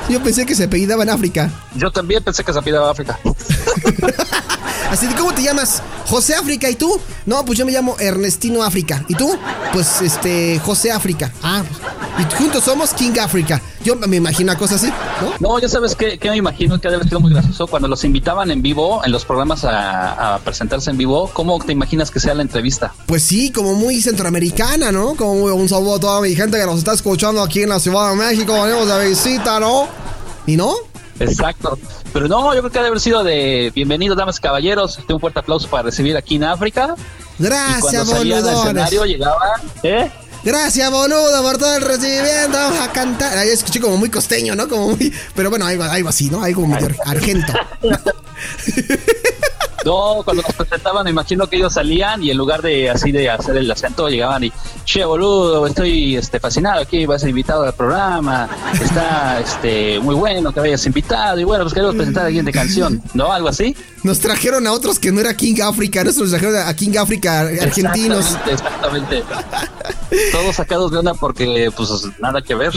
Yo 0.10 0.22
pensé 0.22 0.46
que 0.46 0.54
se 0.56 0.66
apellidaban 0.66 1.10
África. 1.10 1.50
Yo 1.76 1.92
también 1.92 2.24
pensé 2.24 2.44
que 2.44 2.54
se 2.54 2.60
apellidaba 2.60 2.92
África. 2.92 3.20
Así 4.92 5.08
de, 5.08 5.16
¿cómo 5.16 5.34
te 5.34 5.42
llamas? 5.42 5.82
José 6.06 6.36
África, 6.36 6.70
¿y 6.70 6.76
tú? 6.76 7.00
No, 7.26 7.44
pues 7.46 7.58
yo 7.58 7.66
me 7.66 7.72
llamo 7.72 7.96
Ernestino 8.00 8.62
África. 8.64 9.04
¿Y 9.08 9.16
tú? 9.16 9.36
Pues 9.72 10.02
este, 10.02 10.60
José 10.60 10.92
África. 10.92 11.34
Ah, 11.42 11.64
Y 12.20 12.36
juntos 12.36 12.64
somos 12.64 12.94
King 12.94 13.18
Africa. 13.20 13.60
Yo 13.84 13.96
me 13.96 14.18
imagino 14.18 14.56
cosas 14.58 14.84
así, 14.84 14.94
¿no? 15.20 15.34
No, 15.40 15.60
ya 15.60 15.68
sabes 15.68 15.96
que, 15.96 16.20
me 16.24 16.38
imagino 16.38 16.80
que 16.80 16.90
debe 16.90 17.08
ser 17.08 17.20
muy 17.20 17.34
gracioso 17.34 17.66
cuando 17.68 17.88
los 17.88 18.04
invitaban 18.04 18.52
en 18.52 18.62
vivo, 18.62 19.02
en 19.04 19.12
los 19.12 19.26
programas 19.26 19.66
a, 19.66 20.40
presentarse 20.44 20.92
en 20.92 20.98
vivo. 20.98 21.30
¿Cómo 21.34 21.58
te 21.60 21.72
imaginas 21.72 22.12
que 22.12 22.20
sea 22.20 22.36
la 22.36 22.44
entrevista? 22.44 22.94
Pues 23.08 23.24
sí, 23.24 23.52
como 23.52 23.74
muy 23.74 24.02
centroamericana, 24.02 24.92
¿no? 24.92 25.16
Como 25.16 25.32
un 25.32 25.70
saludo 25.70 25.96
a 25.96 26.00
toda 26.00 26.22
mi 26.22 26.36
gente 26.36 26.60
que 26.60 26.66
nos 26.66 26.78
está 26.78 26.94
escuchando 26.94 27.42
aquí 27.42 27.64
en 27.64 27.70
la 27.70 27.80
Ciudad 27.80 28.12
de 28.12 28.16
México. 28.16 28.54
Venimos 28.62 28.88
de 28.88 29.10
visita, 29.10 29.60
¿no? 29.60 29.88
¿Y 30.46 30.56
no? 30.56 30.74
Exacto. 31.24 31.78
Pero 32.12 32.28
no, 32.28 32.54
yo 32.54 32.62
creo 32.62 32.72
que 32.72 32.80
debe 32.80 32.88
haber 32.88 33.00
sido 33.00 33.24
de 33.24 33.72
bienvenidos, 33.74 34.18
damas 34.18 34.38
y 34.38 34.42
caballeros. 34.42 35.00
Un 35.08 35.20
fuerte 35.20 35.40
aplauso 35.40 35.70
para 35.70 35.84
recibir 35.84 36.16
aquí 36.18 36.36
en 36.36 36.44
África. 36.44 36.96
Gracias, 37.40 38.08
boludo. 38.08 39.06
llegaba, 39.06 39.62
¿eh? 39.84 40.12
Gracias, 40.44 40.92
boludo, 40.92 41.42
por 41.42 41.58
todo 41.58 41.76
el 41.78 41.84
recibimiento. 41.84 42.52
Vamos 42.52 42.80
a 42.80 42.92
cantar. 42.92 43.38
Ahí 43.38 43.50
escuché 43.50 43.80
como 43.80 43.96
muy 43.98 44.10
costeño, 44.10 44.56
¿no? 44.56 44.68
Como 44.68 44.90
muy. 44.90 45.14
Pero 45.36 45.50
bueno, 45.50 45.66
algo, 45.66 45.84
algo 45.84 46.10
así, 46.10 46.30
¿no? 46.30 46.44
Algo 46.44 46.64
muy 46.64 46.78
argento. 47.06 47.54
No, 49.86 50.22
cuando 50.24 50.44
nos 50.44 50.54
presentaban, 50.54 51.04
me 51.04 51.10
imagino 51.10 51.48
que 51.48 51.58
ellos 51.58 51.74
salían 51.74 52.24
y 52.24 52.32
en 52.32 52.38
lugar 52.38 52.62
de 52.62 52.90
así 52.90 53.12
de 53.12 53.30
hacer 53.30 53.58
el 53.58 53.70
acento, 53.70 54.08
llegaban 54.08 54.44
y, 54.44 54.52
che, 54.86 55.04
boludo, 55.04 55.68
estoy 55.68 56.16
este, 56.16 56.40
fascinado 56.40 56.82
aquí, 56.82 57.06
vas 57.06 57.18
a 57.18 57.20
ser 57.20 57.30
invitado 57.30 57.64
al 57.64 57.74
programa, 57.74 58.48
está 58.82 59.40
este, 59.40 60.00
muy 60.00 60.16
bueno 60.16 60.54
que 60.54 60.60
hayas 60.60 60.86
invitado 60.86 61.40
y 61.40 61.44
bueno, 61.44 61.64
pues 61.64 61.74
queremos 61.74 61.96
presentar 61.96 62.24
a 62.24 62.28
alguien 62.28 62.46
de 62.46 62.52
canción, 62.52 63.02
¿no? 63.14 63.32
Algo 63.32 63.50
así. 63.50 63.76
Nos 64.04 64.20
trajeron 64.20 64.68
a 64.68 64.72
otros 64.72 65.00
que 65.00 65.12
no 65.12 65.20
era 65.20 65.36
King 65.36 65.62
Africa, 65.62 66.04
nos 66.04 66.16
trajeron 66.16 66.56
a 66.58 66.74
King 66.76 66.98
Africa 66.98 67.42
argentinos. 67.42 68.38
Exactamente, 68.48 69.18
exactamente. 69.20 69.24
Todos 70.32 70.56
sacados 70.56 70.92
de 70.92 70.98
onda 71.00 71.14
porque, 71.14 71.72
pues, 71.76 71.90
nada 72.20 72.42
que 72.42 72.56
ver. 72.56 72.74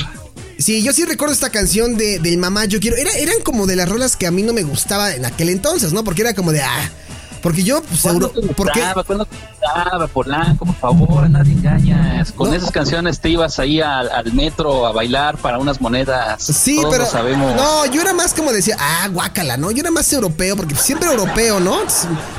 Sí, 0.58 0.82
yo 0.82 0.92
sí 0.92 1.04
recuerdo 1.04 1.34
esta 1.34 1.50
canción 1.50 1.96
de, 1.96 2.18
del 2.18 2.38
Mamá 2.38 2.64
Yo 2.64 2.80
Quiero. 2.80 2.96
Era, 2.96 3.12
eran 3.12 3.40
como 3.42 3.66
de 3.66 3.76
las 3.76 3.88
rolas 3.88 4.16
que 4.16 4.26
a 4.26 4.30
mí 4.30 4.42
no 4.42 4.52
me 4.52 4.62
gustaba 4.62 5.14
en 5.14 5.24
aquel 5.24 5.50
entonces, 5.50 5.92
¿no? 5.92 6.02
Porque 6.02 6.22
era 6.22 6.34
como 6.34 6.52
de, 6.52 6.62
ah, 6.62 6.90
porque 7.42 7.62
yo, 7.62 7.82
pues, 7.82 8.00
seguro. 8.00 8.32
¿Por 8.56 8.72
qué? 8.72 8.82
¿Cuándo 9.06 9.24
te 9.24 9.36
gustaba, 9.36 10.06
Polanco, 10.06 10.64
por 10.66 10.74
favor, 10.76 11.30
nadie 11.30 11.52
engañas. 11.52 12.32
Con 12.32 12.52
esas 12.54 12.70
canciones 12.70 13.20
te 13.20 13.30
ibas 13.30 13.58
ahí 13.58 13.80
al, 13.80 14.32
metro 14.32 14.86
a 14.86 14.92
bailar 14.92 15.36
para 15.38 15.58
unas 15.58 15.80
monedas. 15.80 16.42
Sí, 16.42 16.80
pero. 16.90 17.06
sabemos. 17.06 17.54
No, 17.56 17.86
yo 17.86 18.00
era 18.00 18.12
más 18.12 18.34
como 18.34 18.52
decía, 18.52 18.76
ah, 18.78 19.08
guácala, 19.12 19.56
¿no? 19.56 19.70
Yo 19.70 19.80
era 19.80 19.90
más 19.90 20.12
europeo, 20.12 20.56
porque 20.56 20.74
siempre 20.74 21.10
europeo, 21.10 21.60
¿no? 21.60 21.78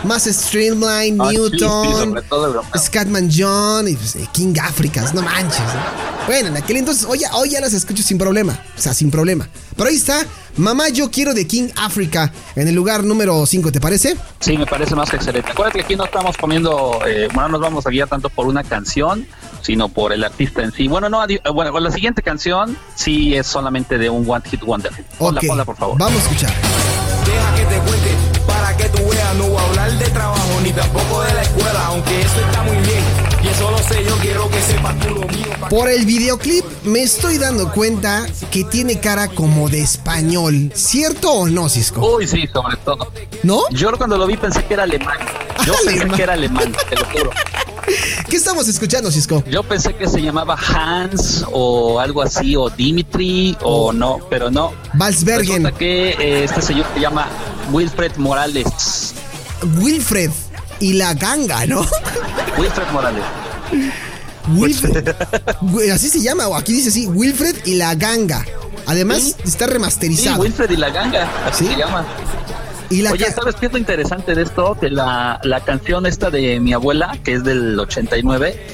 Más 0.04 0.24
Streamline, 0.26 1.20
ah, 1.22 1.32
Newton, 1.32 2.22
Scatman 2.78 3.30
John 3.34 3.88
y 3.88 3.96
pues, 3.96 4.16
eh, 4.16 4.28
King 4.32 4.56
Africas, 4.62 5.14
no 5.14 5.22
manches. 5.22 5.62
Bueno, 6.28 6.50
en 6.50 6.58
aquel 6.58 6.78
entonces, 6.78 7.06
hoy, 7.06 7.22
hoy 7.34 7.52
ya 7.52 7.62
las 7.62 7.74
escucho 7.74 8.04
sin 8.04 8.18
problema. 8.18 8.60
O 8.78 8.82
sea, 8.82 8.94
sin 8.94 9.10
problema. 9.10 9.48
Pero 9.76 9.90
ahí 9.90 9.96
está 9.96 10.26
Mamá, 10.58 10.90
yo 10.90 11.12
quiero 11.12 11.36
de 11.36 11.46
King 11.46 11.70
Africa 11.76 12.32
en 12.56 12.68
el 12.68 12.74
lugar 12.74 13.04
número 13.04 13.46
5, 13.46 13.72
¿te 13.72 13.80
parece? 13.80 14.18
Sí, 14.40 14.58
me 14.58 14.66
parece 14.66 14.96
más 14.96 15.08
que 15.08 15.18
excelente. 15.18 15.52
Acuérdate 15.52 15.80
que 15.80 15.86
aquí 15.86 15.96
no 15.96 16.06
estamos 16.06 16.36
poniendo, 16.36 17.00
eh, 17.06 17.28
bueno, 17.32 17.50
no 17.50 17.54
nos 17.54 17.62
vamos 17.62 17.86
a 17.86 17.92
guiar 17.92 18.08
tanto 18.08 18.30
por 18.30 18.48
una 18.48 18.64
canción, 18.64 19.28
sino 19.62 19.88
por 19.88 20.14
el 20.14 20.24
artista 20.24 20.64
en 20.64 20.72
sí. 20.72 20.88
Bueno, 20.88 21.10
no, 21.10 21.24
bueno, 21.54 21.72
con 21.72 21.84
la 21.84 21.92
siguiente 21.92 22.24
canción 22.24 22.76
sí 22.96 23.36
es 23.36 23.46
solamente 23.46 24.00
de 24.00 24.10
un 24.10 24.28
One 24.28 24.44
Hit 24.50 24.62
Wonder. 24.62 24.92
Ponla, 25.20 25.42
ponla, 25.46 25.64
por 25.64 25.78
favor. 25.78 25.98
Vamos 26.00 26.20
a 26.20 26.24
escuchar. 26.24 26.54
Deja 27.26 27.56
que 27.56 27.76
te 27.76 27.80
cuente 27.82 28.10
para 28.48 28.76
que 28.78 28.90
tú 28.90 29.10
veas, 29.10 29.36
no 29.36 29.48
voy 29.50 29.62
a 29.62 29.66
hablar 29.68 29.92
de 29.92 30.06
trabajo 30.06 30.62
ni 30.64 30.72
tampoco 30.72 31.22
de 31.22 31.34
la 31.36 31.42
escuela, 31.44 31.86
aunque 31.86 32.22
eso 32.22 32.40
está 32.40 32.64
muy 32.64 32.78
bien. 32.78 33.04
Y 33.44 33.48
eso 33.48 33.70
lo 33.70 33.78
sé, 33.78 34.04
yo 34.04 34.18
quiero 34.18 34.50
que 34.50 34.57
Por 35.70 35.90
el 35.90 36.06
videoclip 36.06 36.64
me 36.86 37.04
estoy 37.04 37.38
dando 37.38 37.72
cuenta 37.74 38.26
que 38.52 38.64
tiene 38.64 39.02
cara 39.02 39.28
como 39.28 39.68
de 39.68 39.82
español. 39.82 40.72
¿Cierto 40.74 41.32
o 41.32 41.48
no, 41.50 41.68
Cisco? 41.68 42.16
Uy, 42.16 42.26
sí, 42.26 42.48
sobre 42.54 42.78
todo. 42.78 43.12
¿No? 43.44 43.64
Yo 43.72 43.92
cuando 43.98 44.18
lo 44.18 44.26
vi 44.28 44.38
pensé 44.38 44.64
que 44.64 44.76
era 44.76 44.84
alemán. 44.84 45.18
Yo 45.66 45.74
pensé 45.86 46.08
que 46.08 46.24
era 46.24 46.34
alemán, 46.34 46.74
te 46.90 46.96
lo 46.96 47.06
juro. 47.06 47.32
¿Qué 48.30 48.38
estamos 48.38 48.68
escuchando, 48.70 49.12
Cisco? 49.12 49.44
Yo 49.50 49.62
pensé 49.64 49.94
que 49.96 50.08
se 50.08 50.22
llamaba 50.22 50.56
Hans 50.56 51.46
o 51.52 52.00
algo 52.00 52.22
así, 52.22 52.56
o 52.56 52.70
Dimitri, 52.70 53.58
o 53.62 53.92
no, 53.92 54.20
pero 54.30 54.50
no. 54.50 54.72
Valsbergen. 54.94 55.64
Resulta 55.64 55.72
que 55.78 56.10
eh, 56.12 56.44
este 56.46 56.62
señor 56.62 56.86
se 56.94 57.02
llama 57.02 57.28
Wilfred 57.72 58.16
Morales. 58.18 59.14
Wilfred 59.80 60.32
y 60.80 60.94
la 60.94 61.14
ganga, 61.14 61.66
¿no? 61.66 61.86
Wilfred 62.58 62.88
Morales. 62.94 63.24
Wilfred. 64.56 65.16
así 65.94 66.10
se 66.10 66.22
llama, 66.22 66.48
o 66.48 66.56
aquí 66.56 66.74
dice 66.74 66.90
así, 66.90 67.08
Wilfred 67.08 67.56
y 67.66 67.76
la 67.76 67.96
ganga. 67.96 68.46
Además, 68.86 69.36
está 69.44 69.68
remasterizado. 69.68 70.42
Wilfred 70.42 70.70
y 70.72 70.78
la 70.78 70.90
ganga, 70.90 71.30
así 71.46 71.68
se 71.68 71.76
llama. 71.76 72.06
Oye, 72.90 73.32
¿sabes 73.32 73.56
qué 73.56 73.66
es 73.66 73.72
lo 73.72 73.78
interesante 73.78 74.34
de 74.34 74.44
esto? 74.44 74.78
Que 74.80 74.90
la, 74.90 75.40
la, 75.44 75.60
canción 75.62 76.06
esta 76.06 76.30
de 76.30 76.60
mi 76.60 76.72
abuela, 76.72 77.18
que 77.24 77.34
es 77.34 77.44
del 77.44 77.78
89, 77.78 78.68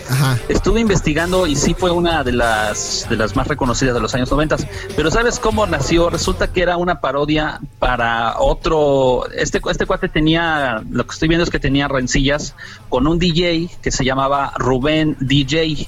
estuve 0.50 0.80
investigando 0.80 1.48
y 1.48 1.56
sí 1.56 1.74
fue 1.74 1.90
una 1.90 2.24
de 2.24 2.32
las, 2.32 3.08
de 3.10 3.18
las 3.18 3.36
más 3.36 3.48
reconocidas 3.48 3.96
de 3.96 4.02
los 4.02 4.14
años 4.14 4.30
90. 4.30 4.58
Pero 4.96 5.10
¿sabes 5.10 5.40
cómo 5.40 5.66
nació? 5.66 6.12
Resulta 6.12 6.52
que 6.52 6.62
era 6.62 6.78
una 6.78 7.02
parodia 7.02 7.60
para 7.80 8.40
otro... 8.40 9.28
Este, 9.36 9.60
este 9.68 9.86
cuate 9.88 10.10
tenía, 10.10 10.84
lo 10.90 11.06
que 11.08 11.14
estoy 11.14 11.28
viendo 11.28 11.44
es 11.44 11.50
que 11.50 11.60
tenía 11.60 11.88
rencillas 11.88 12.56
con 12.90 13.08
un 13.08 13.18
DJ 13.18 13.70
que 13.82 13.92
se 13.92 14.06
llamaba 14.06 14.54
Rubén 14.58 15.18
DJ. 15.22 15.88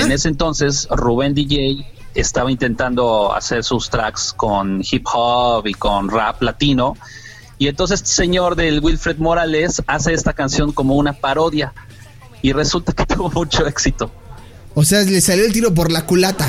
en 0.00 0.12
ese 0.12 0.28
entonces, 0.28 0.88
Rubén 0.90 1.34
DJ 1.34 1.86
estaba 2.14 2.50
intentando 2.50 3.34
hacer 3.34 3.62
sus 3.62 3.90
tracks 3.90 4.32
con 4.32 4.82
hip 4.90 5.06
hop 5.12 5.66
y 5.66 5.74
con 5.74 6.08
rap 6.08 6.42
latino 6.42 6.96
y 7.60 7.68
entonces 7.68 8.00
este 8.00 8.14
señor 8.14 8.56
del 8.56 8.80
Wilfred 8.80 9.18
Morales 9.18 9.82
hace 9.86 10.14
esta 10.14 10.32
canción 10.32 10.72
como 10.72 10.96
una 10.96 11.12
parodia 11.12 11.74
y 12.40 12.54
resulta 12.54 12.94
que 12.94 13.04
tuvo 13.14 13.30
mucho 13.30 13.66
éxito. 13.66 14.10
O 14.72 14.82
sea, 14.82 15.02
le 15.02 15.20
salió 15.20 15.44
el 15.44 15.52
tiro 15.52 15.74
por 15.74 15.92
la 15.92 16.06
culata. 16.06 16.48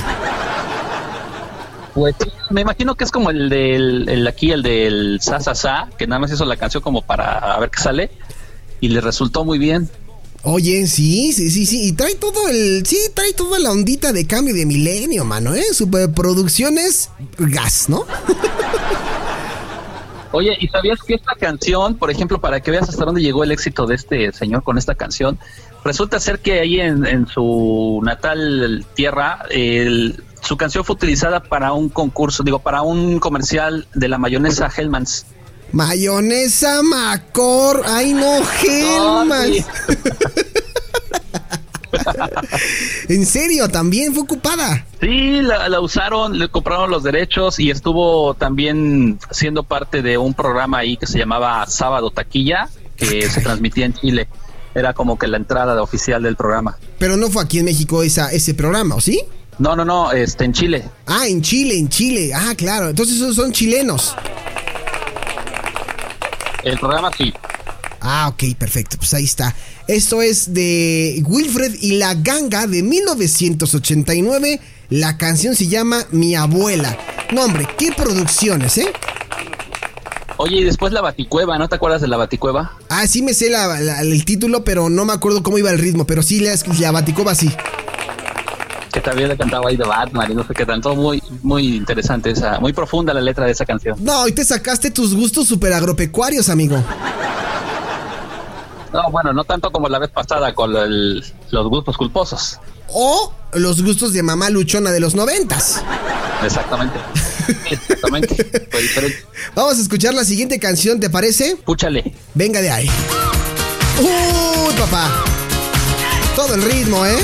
Pues 1.93 2.15
me 2.49 2.61
imagino 2.61 2.95
que 2.95 3.03
es 3.03 3.11
como 3.11 3.29
el 3.29 3.49
del 3.49 4.25
aquí, 4.25 4.51
el 4.51 4.63
del 4.63 5.19
Sa 5.21 5.41
Sa 5.41 5.53
Sa, 5.53 5.89
que 5.97 6.07
nada 6.07 6.19
más 6.19 6.31
hizo 6.31 6.45
la 6.45 6.55
canción 6.55 6.81
como 6.81 7.01
para 7.01 7.59
ver 7.59 7.69
qué 7.69 7.81
sale 7.81 8.11
y 8.79 8.87
le 8.87 9.01
resultó 9.01 9.43
muy 9.43 9.59
bien. 9.59 9.89
Oye, 10.43 10.87
sí, 10.87 11.33
sí, 11.33 11.51
sí, 11.51 11.65
sí, 11.65 11.89
y 11.89 11.91
trae 11.91 12.15
todo 12.15 12.47
el, 12.47 12.85
sí, 12.85 12.97
trae 13.13 13.33
toda 13.33 13.59
la 13.59 13.71
ondita 13.71 14.13
de 14.13 14.25
cambio 14.25 14.55
de 14.55 14.65
milenio, 14.65 15.25
mano, 15.25 15.55
¿eh? 15.55 15.73
Superproducciones 15.73 17.09
gas, 17.37 17.89
¿no? 17.89 18.05
Oye, 20.33 20.55
¿y 20.59 20.67
sabías 20.67 21.00
que 21.01 21.15
esta 21.15 21.35
canción, 21.35 21.95
por 21.95 22.09
ejemplo, 22.09 22.39
para 22.39 22.61
que 22.61 22.71
veas 22.71 22.88
hasta 22.88 23.03
dónde 23.03 23.21
llegó 23.21 23.43
el 23.43 23.51
éxito 23.51 23.85
de 23.85 23.95
este 23.95 24.31
señor 24.31 24.63
con 24.63 24.77
esta 24.77 24.95
canción, 24.95 25.38
resulta 25.83 26.19
ser 26.19 26.39
que 26.39 26.59
ahí 26.59 26.79
en, 26.79 27.27
su 27.27 28.00
natal 28.03 28.85
tierra, 28.93 29.45
su 30.41 30.57
canción 30.57 30.85
fue 30.85 30.95
utilizada 30.95 31.43
para 31.43 31.73
un 31.73 31.89
concurso, 31.89 32.43
digo, 32.43 32.59
para 32.59 32.81
un 32.81 33.19
comercial 33.19 33.88
de 33.93 34.07
la 34.07 34.17
mayonesa 34.17 34.71
Hellmann's. 34.75 35.25
Mayonesa 35.73 36.81
Macor, 36.83 37.83
ay 37.85 38.13
no, 38.13 38.39
Hellmann's. 38.63 39.65
¿En 43.10 43.25
serio? 43.25 43.69
¿También 43.69 44.13
fue 44.13 44.24
ocupada? 44.24 44.86
Sí, 45.00 45.41
la, 45.41 45.79
usaron, 45.79 46.38
le 46.38 46.50
compraron 46.50 46.89
los 46.89 47.03
derechos 47.03 47.60
y 47.60 47.71
estuvo 47.71 48.33
también 48.33 49.19
siendo 49.31 49.63
parte 49.63 50.01
de 50.01 50.17
un 50.17 50.33
programa 50.33 50.79
ahí 50.79 50.98
que 50.98 51.07
se 51.07 51.17
llamaba 51.17 51.65
Sábado 51.67 52.12
Taquilla, 52.12 52.69
que 52.95 53.29
se 53.29 53.41
transmitía 53.41 53.86
en 53.86 53.93
Chile. 53.93 54.27
Era 54.74 54.93
como 54.93 55.19
que 55.19 55.27
la 55.27 55.38
entrada 55.38 55.81
oficial 55.81 56.24
del 56.24 56.36
programa. 56.36 56.77
Pero 56.98 57.17
no 57.17 57.29
fue 57.29 57.43
aquí 57.43 57.60
en 57.60 57.65
México 57.65 58.03
esa, 58.03 58.31
ese 58.31 58.53
programa, 58.53 58.95
¿o 58.95 59.01
sí? 59.01 59.21
No, 59.60 59.75
no, 59.75 59.83
no, 59.83 60.12
este, 60.12 60.45
en 60.45 60.53
Chile. 60.53 60.83
Ah, 61.05 61.27
en 61.27 61.41
Chile, 61.41 61.77
en 61.77 61.89
Chile. 61.89 62.31
Ah, 62.33 62.53
claro. 62.55 62.89
Entonces 62.89 63.17
esos 63.17 63.36
son 63.36 63.51
chilenos. 63.51 64.15
El 66.63 66.79
programa 66.79 67.12
sí. 67.17 67.33
Ah, 68.01 68.27
ok, 68.29 68.55
perfecto. 68.58 68.98
Pues 68.98 69.13
ahí 69.13 69.24
está. 69.24 69.55
Esto 69.88 70.22
es 70.22 70.53
de 70.53 71.24
Wilfred 71.25 71.75
y 71.81 71.93
la 71.93 72.15
ganga 72.15 72.67
de 72.67 72.81
1989. 72.81 74.60
La 74.89 75.17
canción 75.17 75.55
se 75.55 75.67
llama 75.67 76.05
Mi 76.12 76.36
abuela. 76.36 76.98
No, 77.31 77.46
hombre, 77.46 77.67
qué 77.77 77.91
producciones, 77.91 78.77
¿eh? 78.79 78.91
Oye, 80.38 80.58
y 80.58 80.63
después 80.63 80.91
la 80.91 81.01
Baticueva, 81.01 81.60
¿no 81.60 81.70
te 81.70 81.75
acuerdas 81.75 82.01
de 82.01 82.08
la 82.08 82.17
Baticueva? 82.17 82.72
Ah, 82.89 83.05
sí 83.05 83.22
me 83.22 83.36
sé 83.36 83.51
el 84.01 84.25
título, 84.25 84.63
pero 84.63 84.89
no 84.89 85.05
me 85.05 85.13
acuerdo 85.13 85.43
cómo 85.43 85.60
iba 85.60 85.70
el 85.70 85.77
ritmo. 85.77 86.08
Pero 86.08 86.24
sí, 86.24 86.39
la, 86.39 86.55
la 86.79 86.91
Baticueva 86.91 87.36
sí. 87.36 87.51
Que 88.91 89.00
también 89.00 89.29
le 89.29 89.38
cantaba 89.38 89.70
ahí 89.70 89.77
de 89.77 89.86
Batman 89.86 90.31
y 90.31 90.36
no 90.36 90.46
sé 90.46 90.53
qué 90.55 90.65
tanto. 90.65 90.96
Muy, 90.96 91.22
muy 91.43 91.75
interesante 91.75 92.31
esa, 92.31 92.60
muy 92.60 92.74
profunda 92.74 93.13
la 93.13 93.22
letra 93.22 93.46
de 93.46 93.51
esa 93.51 93.65
canción. 93.65 94.03
No, 94.03 94.27
y 94.27 94.31
te 94.31 94.43
sacaste 94.43 94.89
tus 94.89 95.15
gustos 95.15 95.48
super 95.48 95.72
agropecuarios, 95.74 96.50
amigo. 96.50 96.84
No, 98.93 99.10
bueno, 99.10 99.31
no 99.33 99.43
tanto 99.43 99.71
como 99.71 99.88
la 99.88 100.00
vez 100.00 100.10
pasada 100.10 100.53
con 100.53 100.74
los 100.74 101.67
gustos 101.69 101.98
culposos. 101.98 102.60
o 102.89 103.33
los 103.53 103.81
gustos 103.83 104.13
de 104.13 104.21
mamá 104.24 104.50
luchona 104.50 104.91
de 104.91 105.00
los 105.00 105.15
noventas. 105.15 105.81
Exactamente. 106.43 107.00
Exactamente. 107.69 108.36
Fue 108.69 108.81
diferente. 108.81 109.25
Vamos 109.55 109.77
a 109.77 109.81
escuchar 109.81 110.13
la 110.13 110.24
siguiente 110.25 110.60
canción, 110.60 111.00
¿te 111.00 111.10
parece? 111.10 111.55
Púchale. 111.57 112.13
Venga 112.33 112.62
de 112.62 112.69
ahí. 112.71 112.89
¡Uy, 114.00 114.74
papá! 114.77 115.10
Todo 116.36 116.55
el 116.55 116.63
ritmo, 116.63 117.05
¿eh? 117.05 117.19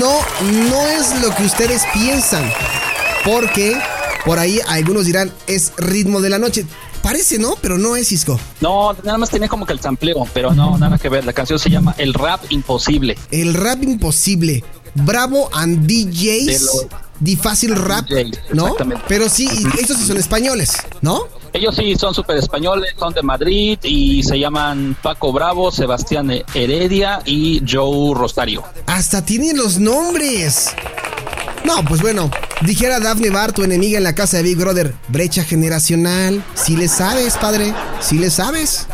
No, 0.00 0.18
no 0.70 0.86
es 0.88 1.20
lo 1.22 1.34
que 1.34 1.44
ustedes 1.44 1.84
piensan. 1.92 2.50
Porque 3.24 3.78
por 4.24 4.38
ahí 4.38 4.60
algunos 4.68 5.06
dirán, 5.06 5.32
es 5.46 5.72
ritmo 5.76 6.20
de 6.20 6.30
la 6.30 6.38
noche. 6.38 6.66
Parece, 7.02 7.38
¿no? 7.38 7.56
Pero 7.60 7.78
no 7.78 7.96
es 7.96 8.08
Cisco. 8.08 8.38
No, 8.60 8.92
nada 9.02 9.18
más 9.18 9.30
tenía 9.30 9.48
como 9.48 9.66
que 9.66 9.72
el 9.72 9.80
sampleo, 9.80 10.26
pero 10.32 10.54
no, 10.54 10.78
nada 10.78 10.98
que 10.98 11.08
ver. 11.08 11.24
La 11.24 11.32
canción 11.32 11.58
se 11.58 11.68
llama 11.68 11.94
El 11.98 12.14
Rap 12.14 12.40
Imposible. 12.50 13.18
El 13.32 13.54
rap 13.54 13.82
imposible. 13.82 14.62
Bravo 14.94 15.48
and 15.52 15.86
DJs. 15.86 16.86
Di 17.18 17.36
fácil 17.36 17.74
rap, 17.76 18.06
DJs, 18.08 18.54
¿no? 18.54 18.64
exactamente. 18.64 19.04
Pero 19.08 19.28
sí, 19.28 19.48
estos 19.78 19.96
sí 19.96 20.06
son 20.06 20.16
españoles, 20.16 20.76
¿no? 21.00 21.26
Ellos 21.52 21.76
sí 21.76 21.94
son 21.96 22.14
súper 22.14 22.38
españoles, 22.38 22.94
son 22.98 23.12
de 23.12 23.22
Madrid 23.22 23.78
y 23.82 24.22
se 24.22 24.38
llaman 24.38 24.96
Paco 25.02 25.32
Bravo, 25.32 25.70
Sebastián 25.70 26.30
Heredia 26.54 27.20
y 27.24 27.62
Joe 27.68 28.14
Rosario. 28.14 28.64
Hasta 28.86 29.24
tienen 29.24 29.56
los 29.56 29.78
nombres. 29.78 30.74
No, 31.64 31.84
pues 31.84 32.00
bueno, 32.00 32.30
dijera 32.64 33.00
Daphne 33.00 33.30
Bar, 33.30 33.52
tu 33.52 33.62
enemiga 33.62 33.98
en 33.98 34.04
la 34.04 34.14
casa 34.14 34.38
de 34.38 34.42
Big 34.44 34.56
Brother, 34.56 34.94
brecha 35.08 35.44
generacional. 35.44 36.42
Si 36.54 36.76
le 36.76 36.88
sabes, 36.88 37.36
padre, 37.36 37.72
si 38.00 38.18
le 38.18 38.30
sabes. 38.30 38.86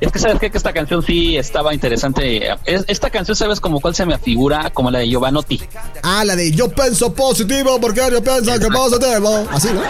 Es 0.00 0.12
que 0.12 0.18
sabes 0.18 0.38
qué? 0.38 0.50
que 0.50 0.58
esta 0.58 0.72
canción 0.72 1.02
sí 1.02 1.36
estaba 1.36 1.74
interesante. 1.74 2.48
Es- 2.64 2.84
Esta 2.88 3.10
canción, 3.10 3.36
¿sabes 3.36 3.60
como 3.60 3.80
cuál 3.80 3.94
se 3.94 4.04
me 4.06 4.14
afigura? 4.14 4.70
Como 4.70 4.90
la 4.90 4.98
de 5.00 5.08
Giovanotti. 5.08 5.60
Ah, 6.02 6.24
la 6.24 6.36
de 6.36 6.52
yo 6.52 6.68
pienso 6.70 7.12
positivo 7.14 7.80
porque 7.80 8.00
yo 8.10 8.22
pienso 8.22 8.58
que 8.58 8.66
positivo. 8.68 9.46
Así, 9.50 9.68
¿no? 9.72 9.80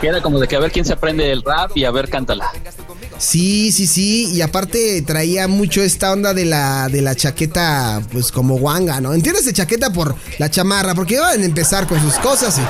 Que 0.00 0.08
era 0.08 0.20
como 0.20 0.38
de 0.38 0.46
que 0.46 0.56
a 0.56 0.60
ver 0.60 0.72
quién 0.72 0.84
se 0.84 0.92
aprende 0.92 1.30
el 1.30 1.42
rap 1.42 1.70
y 1.74 1.84
a 1.84 1.90
ver 1.90 2.08
cántala. 2.08 2.50
Sí, 3.18 3.72
sí, 3.72 3.86
sí. 3.86 4.30
Y 4.32 4.42
aparte 4.42 5.00
traía 5.02 5.48
mucho 5.48 5.82
esta 5.82 6.12
onda 6.12 6.34
de 6.34 6.44
la, 6.44 6.88
de 6.88 7.00
la 7.00 7.14
chaqueta, 7.14 8.02
pues 8.12 8.30
como 8.30 8.58
guanga, 8.58 9.00
¿no? 9.00 9.14
¿Entiendes 9.14 9.46
de 9.46 9.52
chaqueta 9.52 9.90
por 9.90 10.14
la 10.38 10.50
chamarra? 10.50 10.94
Porque 10.94 11.14
iban 11.14 11.40
a 11.40 11.44
empezar 11.44 11.86
con 11.86 12.00
sus 12.00 12.14
cosas. 12.16 12.60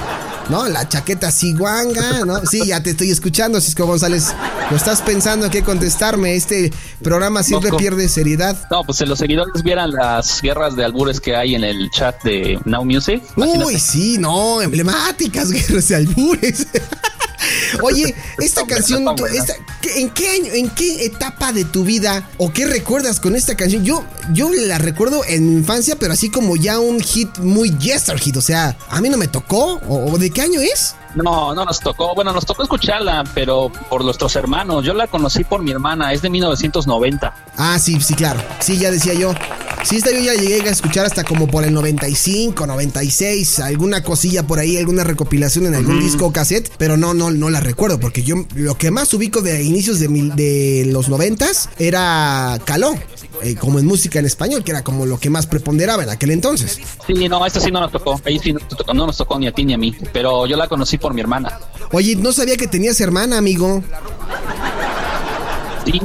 ¿no? 0.48 0.68
La 0.68 0.88
chaqueta 0.88 1.28
así 1.28 1.52
guanga, 1.54 2.24
¿no? 2.24 2.44
Sí, 2.46 2.66
ya 2.66 2.82
te 2.82 2.90
estoy 2.90 3.10
escuchando, 3.10 3.60
Cisco 3.60 3.86
González. 3.86 4.34
¿No 4.70 4.76
estás 4.76 5.02
pensando 5.02 5.50
qué 5.50 5.62
contestarme? 5.62 6.34
Este 6.34 6.72
programa 7.02 7.42
siempre 7.42 7.70
pierde 7.72 8.08
seriedad. 8.08 8.56
No, 8.70 8.84
pues 8.84 8.98
si 8.98 9.06
los 9.06 9.18
seguidores 9.18 9.62
vieran 9.62 9.92
las 9.92 10.40
guerras 10.40 10.76
de 10.76 10.84
albures 10.84 11.20
que 11.20 11.36
hay 11.36 11.54
en 11.54 11.64
el 11.64 11.90
chat 11.90 12.22
de 12.22 12.58
Now 12.64 12.84
Music. 12.84 13.22
imagínate. 13.36 13.64
Uy, 13.64 13.78
sí, 13.78 14.18
no, 14.18 14.62
emblemáticas 14.62 15.50
guerras 15.50 15.88
de 15.88 15.96
albures. 15.96 16.66
Oye, 17.82 18.14
esta 18.38 18.66
canción, 18.66 19.04
buena, 19.04 19.16
tú- 19.16 19.26
está 19.26 19.52
esta- 19.54 19.64
¿qué- 19.80 20.00
¿en 20.00 20.10
qué 20.10 20.28
año, 20.28 20.52
en 20.52 20.70
qué 20.70 21.04
etapa 21.06 21.52
de 21.52 21.64
tu 21.64 21.84
vida 21.84 22.28
o 22.38 22.52
qué 22.52 22.66
recuerdas 22.66 23.20
con 23.20 23.36
esta 23.36 23.56
canción? 23.56 23.84
Yo, 23.84 24.04
yo 24.32 24.50
la 24.52 24.78
recuerdo 24.78 25.22
en 25.26 25.48
mi 25.50 25.56
infancia, 25.60 25.96
pero 25.96 26.12
así 26.12 26.30
como 26.30 26.56
ya 26.56 26.78
un 26.78 27.00
hit 27.00 27.38
muy 27.38 27.76
yester 27.78 28.18
hit, 28.18 28.36
o 28.36 28.40
sea, 28.42 28.76
a 28.88 29.00
mí 29.00 29.08
no 29.08 29.16
me 29.16 29.28
tocó. 29.28 29.80
¿O, 29.88 30.12
o 30.12 30.18
de 30.18 30.30
qué 30.30 30.42
año 30.42 30.60
es? 30.60 30.94
No, 31.16 31.54
no 31.54 31.64
nos 31.64 31.80
tocó. 31.80 32.14
Bueno, 32.14 32.32
nos 32.32 32.46
tocó 32.46 32.62
escucharla, 32.62 33.24
pero 33.34 33.72
por 33.90 34.04
nuestros 34.04 34.36
hermanos. 34.36 34.84
Yo 34.84 34.94
la 34.94 35.06
conocí 35.06 35.44
por 35.44 35.62
mi 35.62 35.70
hermana, 35.72 36.12
es 36.12 36.22
de 36.22 36.30
1990. 36.30 37.34
Ah, 37.56 37.78
sí, 37.78 38.00
sí, 38.00 38.14
claro. 38.14 38.40
Sí, 38.60 38.78
ya 38.78 38.90
decía 38.90 39.14
yo. 39.14 39.32
Sí, 39.82 39.96
esta 39.96 40.10
yo 40.10 40.18
ya 40.18 40.34
llegué 40.34 40.68
a 40.68 40.72
escuchar 40.72 41.06
hasta 41.06 41.22
como 41.22 41.46
por 41.46 41.62
el 41.64 41.72
95, 41.72 42.66
96, 42.66 43.60
alguna 43.60 44.02
cosilla 44.02 44.44
por 44.44 44.58
ahí, 44.58 44.76
alguna 44.76 45.04
recopilación 45.04 45.66
en 45.66 45.74
algún 45.76 46.00
disco 46.00 46.26
o 46.26 46.32
cassette, 46.32 46.72
pero 46.76 46.96
no, 46.96 47.14
no, 47.14 47.30
no 47.30 47.50
la 47.50 47.60
recuerdo, 47.60 48.00
porque 48.00 48.24
yo 48.24 48.34
lo 48.56 48.74
que 48.76 48.90
más 48.90 49.14
ubico 49.14 49.42
de 49.42 49.62
inicios 49.62 50.00
de, 50.00 50.08
mil- 50.08 50.34
de 50.34 50.88
los 50.90 51.08
90 51.08 51.46
era 51.78 52.58
Caló, 52.64 52.94
eh, 53.42 53.54
como 53.54 53.78
en 53.78 53.86
música 53.86 54.18
en 54.18 54.26
español, 54.26 54.64
que 54.64 54.72
era 54.72 54.82
como 54.82 55.06
lo 55.06 55.18
que 55.20 55.30
más 55.30 55.46
preponderaba 55.46 56.02
en 56.02 56.10
aquel 56.10 56.30
entonces. 56.32 56.80
Sí, 57.06 57.28
no, 57.28 57.46
esta 57.46 57.60
sí 57.60 57.70
no 57.70 57.80
nos 57.80 57.92
tocó. 57.92 58.20
Ahí 58.24 58.38
sí 58.40 58.52
no 58.52 58.58
nos 58.58 58.76
tocó, 58.76 58.92
no 58.92 59.06
nos 59.06 59.16
tocó 59.16 59.38
ni 59.38 59.46
a 59.46 59.52
ti 59.52 59.64
ni 59.64 59.74
a 59.74 59.78
mí. 59.78 59.94
Pero 60.12 60.46
yo 60.46 60.56
la 60.56 60.66
conocí 60.68 60.98
por 60.98 61.05
mi 61.14 61.20
hermana. 61.20 61.58
Oye, 61.92 62.16
no 62.16 62.32
sabía 62.32 62.56
que 62.56 62.66
tenías 62.66 63.00
hermana, 63.00 63.38
amigo. 63.38 63.82
Sí, 65.84 66.00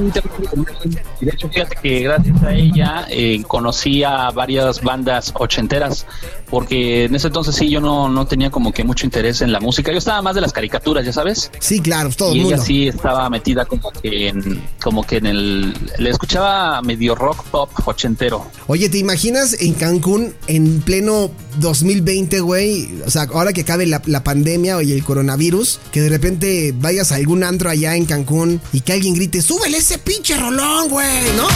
de 1.22 1.32
hecho, 1.32 1.50
fíjate 1.50 1.76
que 1.82 2.00
gracias 2.02 2.44
a 2.44 2.54
ella 2.54 3.06
eh, 3.10 3.42
conocí 3.48 4.04
a 4.04 4.30
varias 4.30 4.82
bandas 4.84 5.34
ochenteras, 5.36 6.06
porque 6.52 7.06
en 7.06 7.16
ese 7.16 7.28
entonces 7.28 7.56
sí 7.56 7.70
yo 7.70 7.80
no, 7.80 8.10
no 8.10 8.28
tenía 8.28 8.52
como 8.52 8.74
que 8.74 8.84
mucho 8.84 9.06
interés 9.06 9.42
en 9.42 9.54
la 9.54 9.62
música. 9.62 9.92
Yo 9.92 9.98
estaba 9.98 10.22
más 10.22 10.36
de 10.36 10.42
las 10.42 10.52
caricaturas, 10.52 11.06
ya 11.06 11.14
sabes. 11.14 11.50
Sí, 11.60 11.80
claro, 11.80 12.10
todo 12.16 12.34
el 12.34 12.38
y 12.38 12.40
ella 12.42 12.50
mundo. 12.58 12.66
sí 12.66 12.88
estaba 12.90 13.30
metida 13.30 13.66
como 13.66 13.90
que 13.92 14.28
en, 14.28 14.62
como 14.84 15.04
que 15.04 15.18
en 15.18 15.28
el, 15.28 15.74
le 15.98 16.10
escuchaba 16.10 16.82
medio 16.82 17.16
rock 17.16 17.44
pop 17.46 17.72
ochentero. 17.86 18.46
Oye, 18.68 18.90
¿te 18.90 18.98
imaginas 18.98 19.56
en 19.62 19.74
Cancún 19.74 20.34
en 20.48 20.82
pleno 20.82 21.32
2020, 21.60 22.42
güey? 22.42 23.02
O 23.06 23.10
sea, 23.10 23.28
ahora 23.34 23.54
que 23.54 23.62
acabe 23.62 23.86
la, 23.86 24.02
la 24.06 24.24
pandemia 24.24 24.84
y 24.84 24.92
el 24.92 25.06
coronavirus, 25.06 25.80
que 25.94 26.02
de 26.02 26.10
repente 26.10 26.74
vayas 26.76 27.14
a 27.14 27.16
algún 27.16 27.46
antro 27.46 27.70
allá 27.70 27.96
en 27.96 28.06
Cancún 28.06 28.60
y 28.74 28.82
que 28.82 28.92
alguien 28.92 29.16
grite, 29.16 29.42
súbele 29.42 29.78
ese 29.78 29.98
pinche 30.00 30.36
rolón, 30.38 30.90
güey, 30.90 31.32
¿no? 31.38 31.48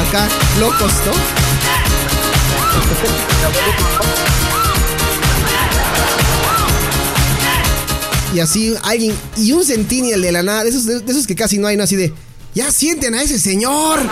Acá, 0.00 0.28
locos, 0.60 0.92
¿no? 1.04 2.35
Y 8.34 8.40
así 8.40 8.74
alguien, 8.82 9.16
y 9.38 9.52
un 9.52 9.64
centennial 9.64 10.20
de 10.20 10.30
la 10.30 10.42
nada, 10.42 10.62
de 10.62 10.68
esos, 10.68 10.84
de 10.84 11.02
esos 11.06 11.26
que 11.26 11.34
casi 11.34 11.56
no 11.58 11.68
hay, 11.68 11.78
¿no? 11.78 11.84
Así 11.84 11.96
de, 11.96 12.12
ya 12.54 12.70
sienten 12.70 13.14
a 13.14 13.22
ese 13.22 13.38
señor, 13.38 14.02
¿no? 14.02 14.10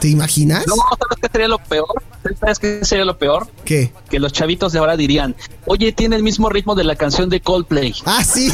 ¿Te 0.00 0.08
imaginas? 0.08 0.66
No, 0.66 0.76
¿sabes 0.76 1.18
qué 1.20 1.28
sería 1.32 1.48
lo 1.48 1.58
peor? 1.58 2.02
¿Sabes 2.40 2.58
qué 2.58 2.84
sería 2.84 3.04
lo 3.04 3.18
peor? 3.18 3.48
¿Qué? 3.64 3.92
Que 4.08 4.18
los 4.20 4.32
chavitos 4.32 4.72
de 4.72 4.78
ahora 4.78 4.96
dirían, 4.96 5.34
oye, 5.66 5.92
tiene 5.92 6.16
el 6.16 6.22
mismo 6.22 6.48
ritmo 6.48 6.74
de 6.74 6.84
la 6.84 6.96
canción 6.96 7.28
de 7.28 7.40
Coldplay. 7.40 7.94
Ah, 8.04 8.22
sí. 8.24 8.52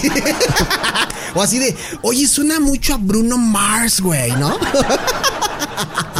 o 1.34 1.42
así 1.42 1.58
de, 1.58 1.76
oye, 2.02 2.26
suena 2.26 2.60
mucho 2.60 2.94
a 2.94 2.96
Bruno 2.96 3.38
Mars, 3.38 4.00
güey, 4.00 4.32
¿no? 4.32 4.58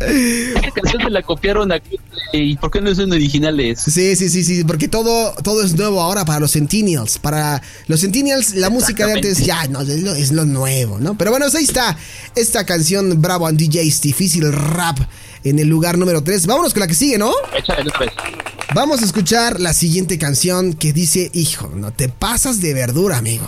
Esa 0.00 0.70
canción 0.72 1.02
se 1.02 1.10
la 1.10 1.22
copiaron 1.22 1.72
a 1.72 1.80
Coldplay. 1.80 2.56
¿Por 2.56 2.70
qué 2.70 2.80
no 2.80 2.94
son 2.94 3.12
originales? 3.12 3.80
Sí, 3.80 4.16
sí, 4.16 4.28
sí, 4.28 4.44
sí, 4.44 4.64
porque 4.64 4.88
todo, 4.88 5.32
todo 5.42 5.62
es 5.62 5.74
nuevo 5.74 6.00
ahora 6.00 6.24
para 6.24 6.40
los 6.40 6.52
Centennials. 6.52 7.18
Para 7.18 7.62
los 7.86 8.00
Centennials, 8.00 8.54
la 8.54 8.70
música 8.70 9.06
de 9.06 9.14
antes 9.14 9.44
ya 9.44 9.66
no, 9.68 9.80
es 9.80 10.02
lo, 10.02 10.14
es 10.14 10.32
lo 10.32 10.44
nuevo, 10.44 10.98
¿no? 10.98 11.16
Pero 11.16 11.30
bueno, 11.30 11.46
pues 11.46 11.54
ahí 11.54 11.64
está 11.64 11.96
esta 12.34 12.66
canción 12.66 13.20
Bravo 13.20 13.46
and 13.46 13.58
DJs, 13.58 14.00
difícil 14.00 14.52
rap 14.52 14.98
en 15.50 15.58
el 15.58 15.68
lugar 15.68 15.98
número 15.98 16.22
3. 16.22 16.46
Vámonos 16.46 16.72
con 16.72 16.80
la 16.80 16.86
que 16.86 16.94
sigue, 16.94 17.18
¿no? 17.18 17.32
Échale 17.56 17.84
vez. 17.98 18.10
Vamos 18.74 19.00
a 19.02 19.04
escuchar 19.04 19.60
la 19.60 19.72
siguiente 19.72 20.18
canción 20.18 20.74
que 20.74 20.92
dice, 20.92 21.30
hijo, 21.32 21.70
no 21.74 21.92
te 21.92 22.08
pasas 22.08 22.60
de 22.60 22.74
verdura, 22.74 23.16
amigo. 23.18 23.46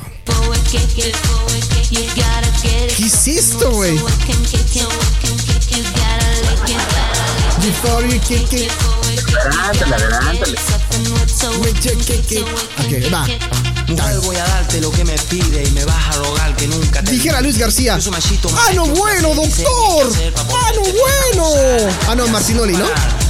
¿Qué 2.96 3.04
es 3.04 3.28
esto, 3.28 3.70
güey? 3.72 3.98
Adelántale, 9.40 9.94
adelántale. 9.94 10.58
Ok, 12.78 13.12
va. 13.12 13.26
Mujer, 13.88 14.20
voy 14.20 14.36
a 14.36 14.44
darte 14.44 14.80
lo 14.82 14.90
que 14.90 15.02
me 15.04 15.16
pide 15.30 15.64
y 15.66 15.70
me 15.70 15.84
vas 15.86 16.08
a 16.08 16.18
rogar 16.18 16.54
que 16.56 16.68
nunca 16.68 17.02
te 17.02 17.12
Dijera 17.12 17.40
Luis 17.40 17.56
García. 17.56 17.98
¡Ah, 17.98 18.72
no 18.74 18.86
bueno, 18.86 19.34
doctor! 19.34 20.12
¡Ah, 20.36 20.72
no 20.74 20.82
bueno! 20.82 21.92
Ah, 22.06 22.14
no, 22.14 22.28
Martinoli, 22.28 22.74
¿no? 22.74 22.84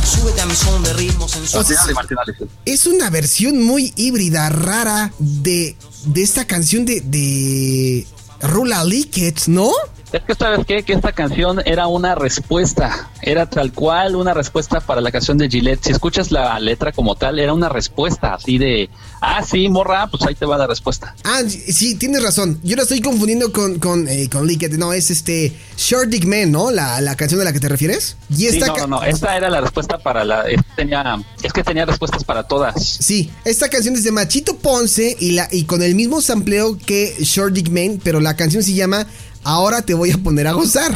Súbete 0.04 0.40
a 0.40 0.46
mi 0.46 0.56
son 0.56 0.82
de 0.82 0.92
ritmo 0.94 1.28
sensual. 1.28 1.64
Martinoli, 1.64 1.94
Martinoli, 1.94 2.32
sí. 2.38 2.44
Es 2.64 2.86
una 2.86 3.08
versión 3.08 3.62
muy 3.62 3.92
híbrida, 3.96 4.48
rara, 4.48 5.12
de, 5.18 5.76
de 6.06 6.22
esta 6.22 6.44
canción 6.46 6.84
de, 6.84 7.02
de 7.02 8.06
Rula 8.42 8.84
Lickets, 8.84 9.48
¿no? 9.48 9.70
Es 10.12 10.22
que 10.22 10.34
sabes 10.34 10.64
qué? 10.66 10.82
que 10.82 10.94
esta 10.94 11.12
canción 11.12 11.60
era 11.66 11.86
una 11.86 12.14
respuesta, 12.14 13.10
era 13.20 13.44
tal 13.50 13.72
cual 13.72 14.16
una 14.16 14.32
respuesta 14.32 14.80
para 14.80 15.02
la 15.02 15.10
canción 15.12 15.36
de 15.36 15.48
Gillette. 15.48 15.84
Si 15.84 15.92
escuchas 15.92 16.30
la 16.30 16.58
letra 16.60 16.92
como 16.92 17.14
tal, 17.14 17.38
era 17.38 17.52
una 17.52 17.68
respuesta 17.68 18.34
así 18.34 18.56
de, 18.56 18.88
ah, 19.20 19.42
sí, 19.44 19.68
morra, 19.68 20.06
pues 20.06 20.22
ahí 20.22 20.34
te 20.34 20.46
va 20.46 20.56
la 20.56 20.66
respuesta. 20.66 21.14
Ah, 21.24 21.42
sí, 21.46 21.96
tienes 21.96 22.22
razón. 22.22 22.58
Yo 22.62 22.76
la 22.76 22.82
estoy 22.82 23.02
confundiendo 23.02 23.52
con, 23.52 23.78
con, 23.78 24.08
eh, 24.08 24.30
con 24.30 24.46
Licket. 24.46 24.72
No, 24.72 24.94
es 24.94 25.10
este 25.10 25.52
Short 25.76 26.08
Dick 26.08 26.24
Man, 26.24 26.52
¿no? 26.52 26.70
La, 26.70 27.00
la 27.02 27.14
canción 27.14 27.38
de 27.38 27.44
la 27.44 27.52
que 27.52 27.60
te 27.60 27.68
refieres. 27.68 28.16
Y 28.30 28.48
Sí, 28.48 28.60
no, 28.60 28.74
no, 28.74 28.86
no, 28.86 29.02
esta 29.02 29.36
era 29.36 29.50
la 29.50 29.60
respuesta 29.60 29.98
para 29.98 30.24
la, 30.24 30.48
es, 30.48 30.60
tenía, 30.74 31.22
es 31.42 31.52
que 31.52 31.62
tenía 31.62 31.84
respuestas 31.84 32.24
para 32.24 32.44
todas. 32.44 32.82
Sí, 32.82 33.30
esta 33.44 33.68
canción 33.68 33.94
es 33.94 34.04
de 34.04 34.12
Machito 34.12 34.56
Ponce 34.56 35.16
y, 35.20 35.32
la, 35.32 35.48
y 35.50 35.64
con 35.64 35.82
el 35.82 35.94
mismo 35.94 36.22
sampleo 36.22 36.78
que 36.78 37.14
Short 37.20 37.52
Dick 37.52 37.68
Man, 37.68 38.00
pero 38.02 38.20
la 38.20 38.36
canción 38.36 38.62
se 38.62 38.72
llama 38.72 39.06
ahora 39.44 39.82
te 39.82 39.94
voy 39.94 40.10
a 40.10 40.18
poner 40.18 40.46
a 40.46 40.52
gozar. 40.52 40.92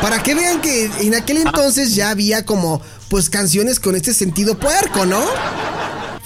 Para 0.00 0.22
que 0.22 0.34
vean 0.34 0.60
que 0.60 0.90
en 1.00 1.14
aquel 1.14 1.38
entonces 1.38 1.94
ya 1.94 2.10
había 2.10 2.44
como, 2.44 2.80
pues, 3.08 3.30
canciones 3.30 3.80
con 3.80 3.96
este 3.96 4.12
sentido 4.12 4.58
puerco, 4.58 5.06
¿no? 5.06 5.20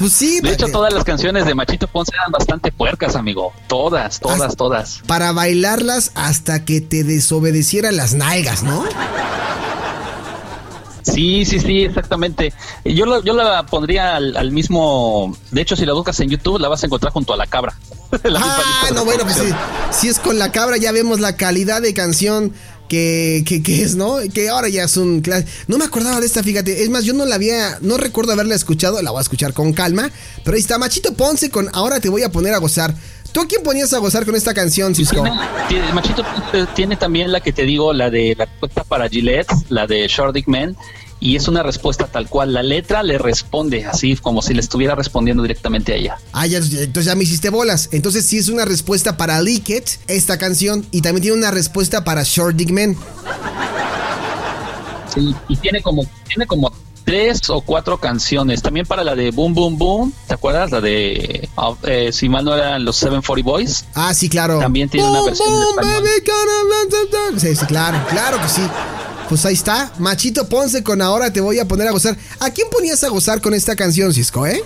Pues 0.00 0.14
sí. 0.14 0.40
De 0.40 0.54
hecho, 0.54 0.66
todas 0.68 0.94
las 0.94 1.04
canciones 1.04 1.44
de 1.44 1.54
Machito 1.54 1.86
Ponce 1.86 2.10
eran 2.14 2.32
bastante 2.32 2.72
puercas, 2.72 3.16
amigo. 3.16 3.52
Todas, 3.68 4.18
todas, 4.18 4.56
todas. 4.56 5.02
Para 5.06 5.32
bailarlas 5.32 6.12
hasta 6.14 6.64
que 6.64 6.80
te 6.80 7.04
desobedecieran 7.04 7.96
las 7.96 8.14
nalgas, 8.14 8.62
¿no? 8.62 8.82
Sí, 11.02 11.44
sí, 11.44 11.60
sí, 11.60 11.82
exactamente. 11.82 12.54
Yo, 12.84 13.22
yo 13.22 13.34
la 13.34 13.66
pondría 13.66 14.16
al, 14.16 14.50
mismo. 14.52 15.36
De 15.50 15.60
hecho, 15.60 15.76
si 15.76 15.84
la 15.84 15.92
buscas 15.92 16.18
en 16.20 16.30
YouTube, 16.30 16.58
la 16.58 16.68
vas 16.68 16.82
a 16.82 16.86
encontrar 16.86 17.12
junto 17.12 17.34
a 17.34 17.36
la 17.36 17.46
cabra. 17.46 17.76
ah, 18.36 18.90
no, 18.94 19.04
bueno, 19.04 19.24
pues 19.24 19.36
sí. 19.36 19.52
Si 19.92 20.08
es 20.08 20.18
con 20.18 20.38
la 20.38 20.52
cabra, 20.52 20.76
ya 20.76 20.92
vemos 20.92 21.20
la 21.20 21.36
calidad 21.36 21.82
de 21.82 21.94
canción 21.94 22.52
que, 22.88 23.44
que, 23.46 23.82
es, 23.82 23.94
¿no? 23.94 24.16
Que 24.34 24.48
ahora 24.48 24.68
ya 24.68 24.84
es 24.84 24.96
un... 24.96 25.22
No 25.68 25.78
me 25.78 25.84
acordaba 25.84 26.18
de 26.20 26.26
esta, 26.26 26.42
fíjate. 26.42 26.82
Es 26.82 26.90
más, 26.90 27.04
yo 27.04 27.14
no 27.14 27.24
la 27.24 27.36
había... 27.36 27.78
No 27.80 27.96
recuerdo 27.96 28.32
haberla 28.32 28.56
escuchado, 28.56 29.00
la 29.00 29.12
voy 29.12 29.18
a 29.18 29.22
escuchar 29.22 29.52
con 29.52 29.72
calma. 29.72 30.10
Pero 30.44 30.56
ahí 30.56 30.60
está, 30.60 30.76
Machito 30.76 31.14
Ponce 31.14 31.50
con 31.50 31.68
Ahora 31.72 32.00
te 32.00 32.08
voy 32.08 32.24
a 32.24 32.30
poner 32.30 32.52
a 32.54 32.58
gozar. 32.58 32.94
¿Tú 33.32 33.40
a 33.40 33.46
quién 33.46 33.62
ponías 33.62 33.92
a 33.92 33.98
gozar 33.98 34.26
con 34.26 34.34
esta 34.34 34.52
canción, 34.54 34.92
Cisco? 34.92 35.22
Machito 35.94 36.24
Ponce 36.24 36.66
tiene 36.74 36.96
también 36.96 37.30
la 37.30 37.40
que 37.40 37.52
te 37.52 37.62
digo, 37.62 37.92
la 37.92 38.10
de 38.10 38.34
la 38.36 38.46
respuesta 38.46 38.82
para 38.82 39.08
Gillette, 39.08 39.52
la 39.68 39.86
de 39.86 40.08
Short 40.08 40.34
Dick 40.34 40.48
Man 40.48 40.76
y 41.20 41.36
es 41.36 41.46
una 41.48 41.62
respuesta 41.62 42.06
tal 42.06 42.28
cual. 42.28 42.54
La 42.54 42.62
letra 42.62 43.02
le 43.02 43.18
responde 43.18 43.84
así 43.84 44.16
como 44.16 44.42
si 44.42 44.54
le 44.54 44.60
estuviera 44.60 44.94
respondiendo 44.94 45.42
directamente 45.42 45.92
a 45.92 45.96
ella. 45.96 46.18
Ah, 46.32 46.46
ya, 46.46 46.58
entonces 46.58 47.04
ya 47.04 47.14
me 47.14 47.24
hiciste 47.24 47.50
bolas. 47.50 47.90
Entonces 47.92 48.26
sí 48.26 48.38
es 48.38 48.48
una 48.48 48.64
respuesta 48.64 49.16
para 49.16 49.40
Lick 49.40 49.68
It, 49.68 49.88
esta 50.08 50.38
canción, 50.38 50.86
y 50.90 51.02
también 51.02 51.22
tiene 51.22 51.36
una 51.36 51.50
respuesta 51.50 52.02
para 52.02 52.22
Short 52.24 52.56
Dick 52.56 52.70
Man. 52.70 52.96
Sí, 55.14 55.34
y 55.48 55.56
tiene 55.56 55.82
como, 55.82 56.06
tiene 56.28 56.46
como 56.46 56.72
tres 57.04 57.50
o 57.50 57.60
cuatro 57.60 57.98
canciones. 57.98 58.62
También 58.62 58.86
para 58.86 59.04
la 59.04 59.14
de 59.14 59.30
Boom 59.30 59.52
Boom 59.52 59.76
Boom, 59.76 60.14
¿te 60.26 60.34
acuerdas? 60.34 60.70
La 60.70 60.80
de, 60.80 61.48
uh, 61.56 61.74
eh, 61.86 62.12
si 62.12 62.28
mal 62.28 62.44
no 62.44 62.54
eran 62.54 62.84
los 62.84 62.96
740 62.96 63.50
Boys. 63.50 63.84
Ah, 63.94 64.14
sí, 64.14 64.28
claro. 64.28 64.58
También 64.58 64.88
tiene 64.88 65.08
una 65.08 65.22
versión 65.22 65.48
Sí, 67.36 67.56
sí, 67.56 67.66
claro, 67.66 67.98
claro 68.08 68.40
que 68.40 68.48
sí. 68.48 68.62
Pues 69.30 69.46
ahí 69.46 69.54
está, 69.54 69.92
Machito 70.00 70.48
Ponce 70.48 70.82
con 70.82 71.00
Ahora 71.00 71.32
te 71.32 71.40
voy 71.40 71.60
a 71.60 71.64
poner 71.64 71.86
a 71.86 71.92
gozar. 71.92 72.16
¿A 72.40 72.50
quién 72.50 72.68
ponías 72.68 73.04
a 73.04 73.08
gozar 73.10 73.40
con 73.40 73.54
esta 73.54 73.76
canción, 73.76 74.12
Cisco, 74.12 74.44
eh? 74.44 74.60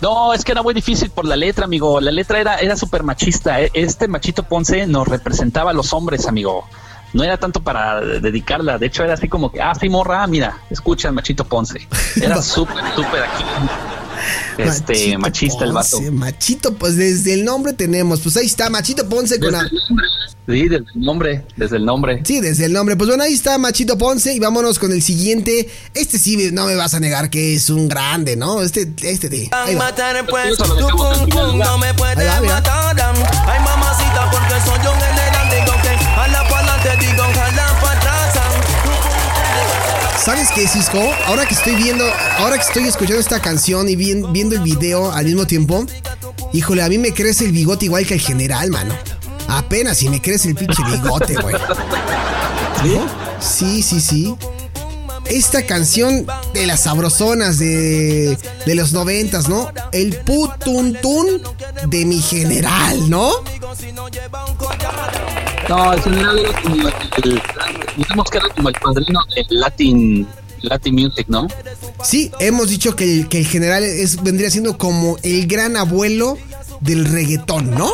No, 0.00 0.32
es 0.32 0.44
que 0.44 0.52
era 0.52 0.62
muy 0.62 0.74
difícil 0.74 1.10
por 1.10 1.24
la 1.24 1.34
letra, 1.34 1.64
amigo. 1.64 2.00
La 2.00 2.12
letra 2.12 2.38
era, 2.38 2.54
era 2.58 2.76
súper 2.76 3.02
machista. 3.02 3.60
E, 3.60 3.72
este 3.74 4.06
Machito 4.06 4.44
Ponce 4.44 4.86
nos 4.86 5.08
representaba 5.08 5.72
a 5.72 5.74
los 5.74 5.92
hombres, 5.92 6.28
amigo. 6.28 6.68
No 7.14 7.24
era 7.24 7.36
tanto 7.36 7.64
para 7.64 8.00
dedicarla. 8.00 8.78
De 8.78 8.86
hecho, 8.86 9.02
era 9.02 9.14
así 9.14 9.28
como 9.28 9.50
que, 9.50 9.60
ah, 9.60 9.74
sí, 9.74 9.88
morra, 9.88 10.24
mira, 10.28 10.60
escucha 10.70 11.10
Machito 11.10 11.44
Ponce. 11.44 11.88
Era 12.22 12.40
súper, 12.42 12.76
súper 12.94 13.24
aquí 13.24 13.44
este 14.58 15.16
machista 15.18 15.64
el 15.64 15.72
vato. 15.72 16.00
Machito, 16.12 16.74
pues 16.74 16.96
desde 16.96 17.34
el 17.34 17.44
nombre 17.44 17.72
tenemos, 17.72 18.20
pues 18.20 18.36
ahí 18.36 18.46
está, 18.46 18.70
Machito 18.70 19.08
Ponce 19.08 19.38
con 19.40 19.54
Sí, 20.46 20.68
desde 20.68 20.84
el 20.94 21.00
nombre, 21.00 21.46
desde 21.56 21.76
el 21.78 21.86
nombre. 21.86 22.20
Sí, 22.22 22.40
desde 22.40 22.66
el 22.66 22.74
nombre. 22.74 22.96
Pues 22.96 23.08
bueno, 23.08 23.22
ahí 23.22 23.32
está 23.32 23.56
Machito 23.56 23.96
Ponce 23.96 24.34
y 24.34 24.38
vámonos 24.38 24.78
con 24.78 24.92
el 24.92 25.00
siguiente. 25.02 25.70
Este 25.94 26.18
sí, 26.18 26.50
no 26.52 26.66
me 26.66 26.74
vas 26.74 26.92
a 26.92 27.00
negar 27.00 27.30
que 27.30 27.54
es 27.54 27.70
un 27.70 27.88
grande, 27.88 28.36
¿no? 28.36 28.60
Este, 28.62 28.92
este 29.02 29.30
de. 29.30 29.48
Ahí 29.52 29.74
va. 29.74 29.94
puede 30.26 30.50
¿Sabes 40.54 40.70
qué, 40.70 40.78
Cisco? 40.78 41.00
Ahora 41.26 41.46
que 41.46 41.54
estoy 41.54 41.74
viendo, 41.74 42.04
ahora 42.38 42.56
que 42.56 42.62
estoy 42.62 42.84
escuchando 42.84 43.20
esta 43.20 43.40
canción 43.40 43.88
y 43.88 43.96
viendo 43.96 44.54
el 44.54 44.60
video 44.60 45.10
al 45.10 45.24
mismo 45.24 45.46
tiempo, 45.46 45.84
híjole, 46.52 46.82
a 46.82 46.88
mí 46.88 46.96
me 46.96 47.12
crece 47.12 47.44
el 47.44 47.50
bigote 47.50 47.86
igual 47.86 48.06
que 48.06 48.14
el 48.14 48.20
general, 48.20 48.70
mano. 48.70 48.94
Apenas 49.48 49.98
si 49.98 50.08
me 50.08 50.22
crece 50.22 50.50
el 50.50 50.54
pinche 50.54 50.80
bigote, 50.84 51.34
güey. 51.34 51.56
¿Sí? 53.40 53.82
Sí, 53.82 54.00
sí, 54.00 54.36
Esta 55.24 55.66
canción 55.66 56.24
de 56.52 56.66
las 56.66 56.84
sabrosonas 56.84 57.58
de, 57.58 58.38
de 58.64 58.74
los 58.76 58.92
noventas, 58.92 59.48
¿no? 59.48 59.72
El 59.90 60.16
putuntún 60.18 61.42
de 61.88 62.04
mi 62.04 62.20
general, 62.20 63.10
¿no? 63.10 63.32
No, 65.68 65.92
el 65.94 66.02
general 66.02 66.38
era 66.38 66.62
como 66.62 66.76
el, 66.76 67.42
digamos 67.96 68.30
que 68.30 68.38
era 68.38 68.48
como 68.50 68.68
el 68.68 68.74
padrino 68.74 69.20
del 69.34 69.46
Latin, 69.48 70.28
Latin 70.64 70.94
Music, 70.94 71.26
¿no? 71.28 71.46
Sí, 72.02 72.30
hemos 72.40 72.68
dicho 72.68 72.96
que 72.96 73.04
el, 73.04 73.28
que 73.28 73.38
el 73.38 73.46
general 73.46 73.84
es, 73.84 74.22
vendría 74.22 74.50
siendo 74.50 74.76
como 74.78 75.16
el 75.22 75.46
gran 75.46 75.76
abuelo 75.76 76.36
del 76.80 77.06
reggaetón, 77.06 77.70
¿no? 77.74 77.92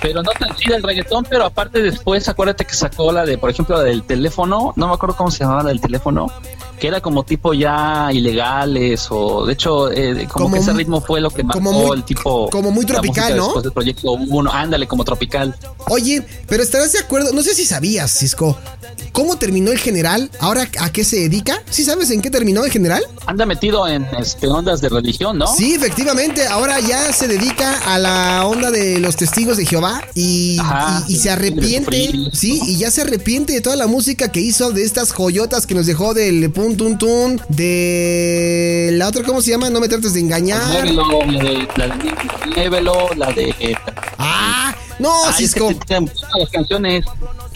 pero 0.00 0.22
no 0.22 0.30
tan 0.30 0.54
chida 0.54 0.76
el 0.76 0.82
reggaetón, 0.82 1.26
pero 1.28 1.44
aparte 1.44 1.82
después 1.82 2.28
acuérdate 2.28 2.64
que 2.64 2.74
sacó 2.74 3.12
la 3.12 3.24
de, 3.24 3.36
por 3.38 3.50
ejemplo, 3.50 3.76
la 3.76 3.82
del 3.82 4.04
teléfono, 4.04 4.72
no 4.76 4.88
me 4.88 4.94
acuerdo 4.94 5.16
cómo 5.16 5.30
se 5.30 5.40
llamaba 5.40 5.64
la 5.64 5.68
del 5.70 5.80
teléfono, 5.80 6.30
que 6.78 6.88
era 6.88 7.00
como 7.00 7.24
tipo 7.24 7.54
ya 7.54 8.10
ilegales 8.12 9.08
o 9.10 9.46
de 9.46 9.52
hecho 9.52 9.90
eh, 9.90 10.26
como, 10.30 10.52
que 10.52 10.60
ese 10.60 10.72
ritmo 10.72 11.00
fue 11.00 11.20
lo 11.20 11.30
que 11.30 11.42
marcó 11.42 11.94
el 11.94 12.04
tipo 12.04 12.48
como 12.50 12.70
muy 12.70 12.86
tropical, 12.86 13.36
¿no? 13.36 13.44
Después 13.44 13.64
del 13.64 13.72
proyecto 13.72 14.12
uno, 14.12 14.50
ándale 14.52 14.86
como 14.86 15.04
tropical. 15.04 15.54
Oye, 15.88 16.24
pero 16.46 16.62
estarás 16.62 16.92
de 16.92 17.00
acuerdo, 17.00 17.32
no 17.32 17.42
sé 17.42 17.54
si 17.54 17.64
sabías, 17.64 18.10
Cisco, 18.10 18.56
¿Cómo 19.12 19.36
terminó 19.36 19.72
el 19.72 19.78
general? 19.78 20.30
¿Ahora 20.38 20.68
a 20.78 20.92
qué 20.92 21.02
se 21.02 21.16
dedica? 21.16 21.60
¿Sí 21.70 21.84
sabes 21.84 22.10
en 22.10 22.20
qué 22.20 22.30
terminó 22.30 22.64
el 22.64 22.70
general? 22.70 23.02
Anda 23.26 23.46
metido 23.46 23.88
en 23.88 24.06
este, 24.18 24.46
ondas 24.46 24.80
de 24.80 24.88
religión, 24.88 25.38
¿no? 25.38 25.46
Sí, 25.46 25.74
efectivamente. 25.74 26.46
Ahora 26.46 26.78
ya 26.80 27.12
se 27.12 27.26
dedica 27.26 27.78
a 27.92 27.98
la 27.98 28.46
onda 28.46 28.70
de 28.70 29.00
los 29.00 29.16
testigos 29.16 29.56
de 29.56 29.66
Jehová 29.66 30.02
y, 30.14 30.60
se 31.08 31.30
arrepiente. 31.30 32.12
Sí, 32.32 32.60
y 32.64 32.76
ya 32.76 32.90
se 32.90 33.02
arrepiente 33.02 33.52
de 33.52 33.60
toda 33.60 33.76
la 33.76 33.86
música 33.86 34.30
que 34.30 34.40
hizo 34.40 34.70
de 34.70 34.84
estas 34.84 35.12
joyotas 35.12 35.66
que 35.66 35.74
nos 35.74 35.86
dejó 35.86 36.14
del 36.14 36.50
pum 36.76 36.76
tum 36.76 36.98
tum, 36.98 37.38
de 37.48 38.90
la 38.92 39.08
otra, 39.08 39.22
¿cómo 39.24 39.40
se 39.40 39.50
llama? 39.50 39.70
No 39.70 39.80
me 39.80 39.88
trates 39.88 40.14
de 40.14 40.20
engañar. 40.20 40.60
la 40.86 41.88
de 42.54 42.80
la 43.16 43.32
de. 43.32 43.78
Ah, 44.18 44.74
no, 44.98 45.32
Cisco. 45.32 45.70
las 45.88 46.50
canciones. 46.50 47.04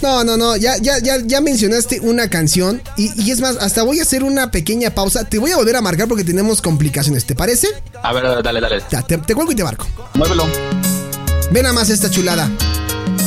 No, 0.01 0.25
no, 0.25 0.37
no, 0.37 0.57
ya, 0.57 0.79
ya, 0.79 0.99
ya, 0.99 1.19
ya 1.25 1.41
mencionaste 1.41 2.01
una 2.01 2.29
canción 2.29 2.83
y, 2.97 3.31
es 3.31 3.41
más, 3.41 3.57
hasta 3.59 3.83
voy 3.83 4.01
a 4.01 4.03
hacer 4.03 4.25
una 4.25 4.51
pequeña 4.51 4.91
pausa. 4.91 5.25
Te 5.25 5.39
voy 5.39 5.53
a 5.53 5.57
volver 5.57 5.77
a 5.77 5.81
marcar 5.81 6.09
porque 6.09 6.25
tenemos 6.25 6.63
complicaciones, 6.63 7.25
¿te 7.25 7.35
parece? 7.35 7.69
A 8.03 8.13
ver, 8.13 8.43
dale, 8.43 8.61
dale. 8.61 8.83
Ya, 8.91 9.03
te, 9.03 9.19
te 9.19 9.35
cuelgo 9.35 9.53
y 9.53 9.55
te 9.55 9.65
marco. 9.65 9.87
Muévelo. 10.15 10.47
Ven 11.51 11.67
a 11.67 11.73
más 11.73 11.91
esta 11.91 12.11
chulada. 12.11 12.51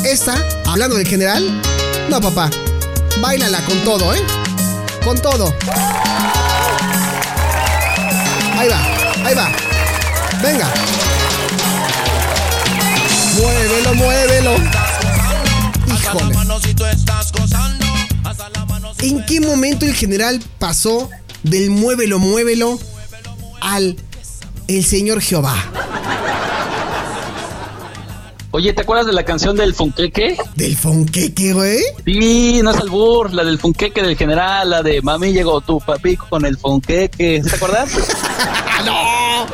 Esta, 0.04 0.36
hablando 0.66 0.96
del 0.96 1.08
general, 1.08 1.62
no, 2.10 2.20
papá. 2.20 2.50
Báilala 3.22 3.60
con 3.66 3.78
todo, 3.84 4.14
¿eh? 4.14 4.20
Con 5.06 5.22
todo. 5.22 5.54
Ahí 8.58 8.68
va, 8.68 8.82
ahí 9.24 9.36
va. 9.36 9.52
Venga. 10.42 10.68
Muévelo, 13.36 13.94
muévelo. 13.94 14.56
¿En 19.04 19.24
qué 19.28 19.40
momento 19.42 19.86
el 19.86 19.94
general 19.94 20.42
pasó 20.58 21.12
del 21.44 21.70
muévelo, 21.70 22.18
muévelo 22.18 22.80
al 23.62 23.98
el 24.68 24.84
señor 24.84 25.22
Jehová? 25.22 25.85
Oye, 28.56 28.72
¿te 28.72 28.84
acuerdas 28.84 29.06
de 29.06 29.12
la 29.12 29.26
canción 29.26 29.58
del 29.58 29.74
Funqueque? 29.74 30.38
¿Del 30.56 30.78
Funqueque, 30.78 31.52
güey? 31.52 31.80
Sí, 32.06 32.62
no 32.64 32.72
es 32.72 32.78
albur, 32.78 33.34
la 33.34 33.44
del 33.44 33.60
Funqueque 33.60 34.02
del 34.02 34.16
general, 34.16 34.70
la 34.70 34.82
de 34.82 35.02
Mami 35.02 35.34
llegó 35.34 35.60
tu 35.60 35.82
papi 35.82 36.16
con 36.16 36.46
el 36.46 36.58
Funqueque. 36.58 37.42
¿Te 37.44 37.54
acuerdas? 37.54 37.90
¡No! 38.86 39.46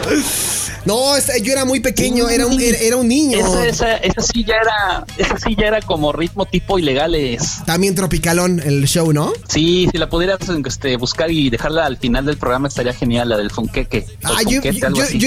No, 0.85 1.17
yo 1.41 1.51
era 1.51 1.65
muy 1.65 1.79
pequeño, 1.79 2.29
era 2.29 2.45
un, 2.45 2.61
era, 2.61 2.95
un 2.95 3.07
niño. 3.07 3.39
Esa, 3.39 3.97
esa, 3.97 4.21
sí 4.21 4.43
ya 4.43 4.55
era, 4.55 5.05
esa 5.17 5.37
sí 5.37 5.55
ya 5.55 5.67
era 5.67 5.81
como 5.81 6.11
ritmo 6.11 6.45
tipo 6.45 6.77
ilegales. 6.77 7.59
También 7.65 7.95
tropicalón 7.95 8.59
el 8.59 8.85
show, 8.85 9.13
¿no? 9.13 9.33
Sí, 9.47 9.87
si 9.91 9.97
la 9.97 10.09
pudieras 10.09 10.39
este, 10.65 10.97
buscar 10.97 11.31
y 11.31 11.49
dejarla 11.49 11.85
al 11.85 11.97
final 11.97 12.25
del 12.25 12.37
programa 12.37 12.67
estaría 12.67 12.93
genial, 12.93 13.29
la 13.29 13.37
del 13.37 13.49
funqueque. 13.49 14.05
Ah, 14.23 14.41
yo, 14.47 14.61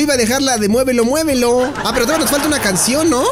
iba 0.00 0.14
a 0.14 0.16
dejarla 0.16 0.58
de 0.58 0.68
muévelo, 0.68 1.04
muévelo. 1.04 1.72
Ah, 1.84 1.90
pero 1.92 2.06
todavía 2.06 2.18
nos 2.18 2.30
falta 2.30 2.46
una 2.46 2.60
canción, 2.60 3.10
¿no? 3.10 3.24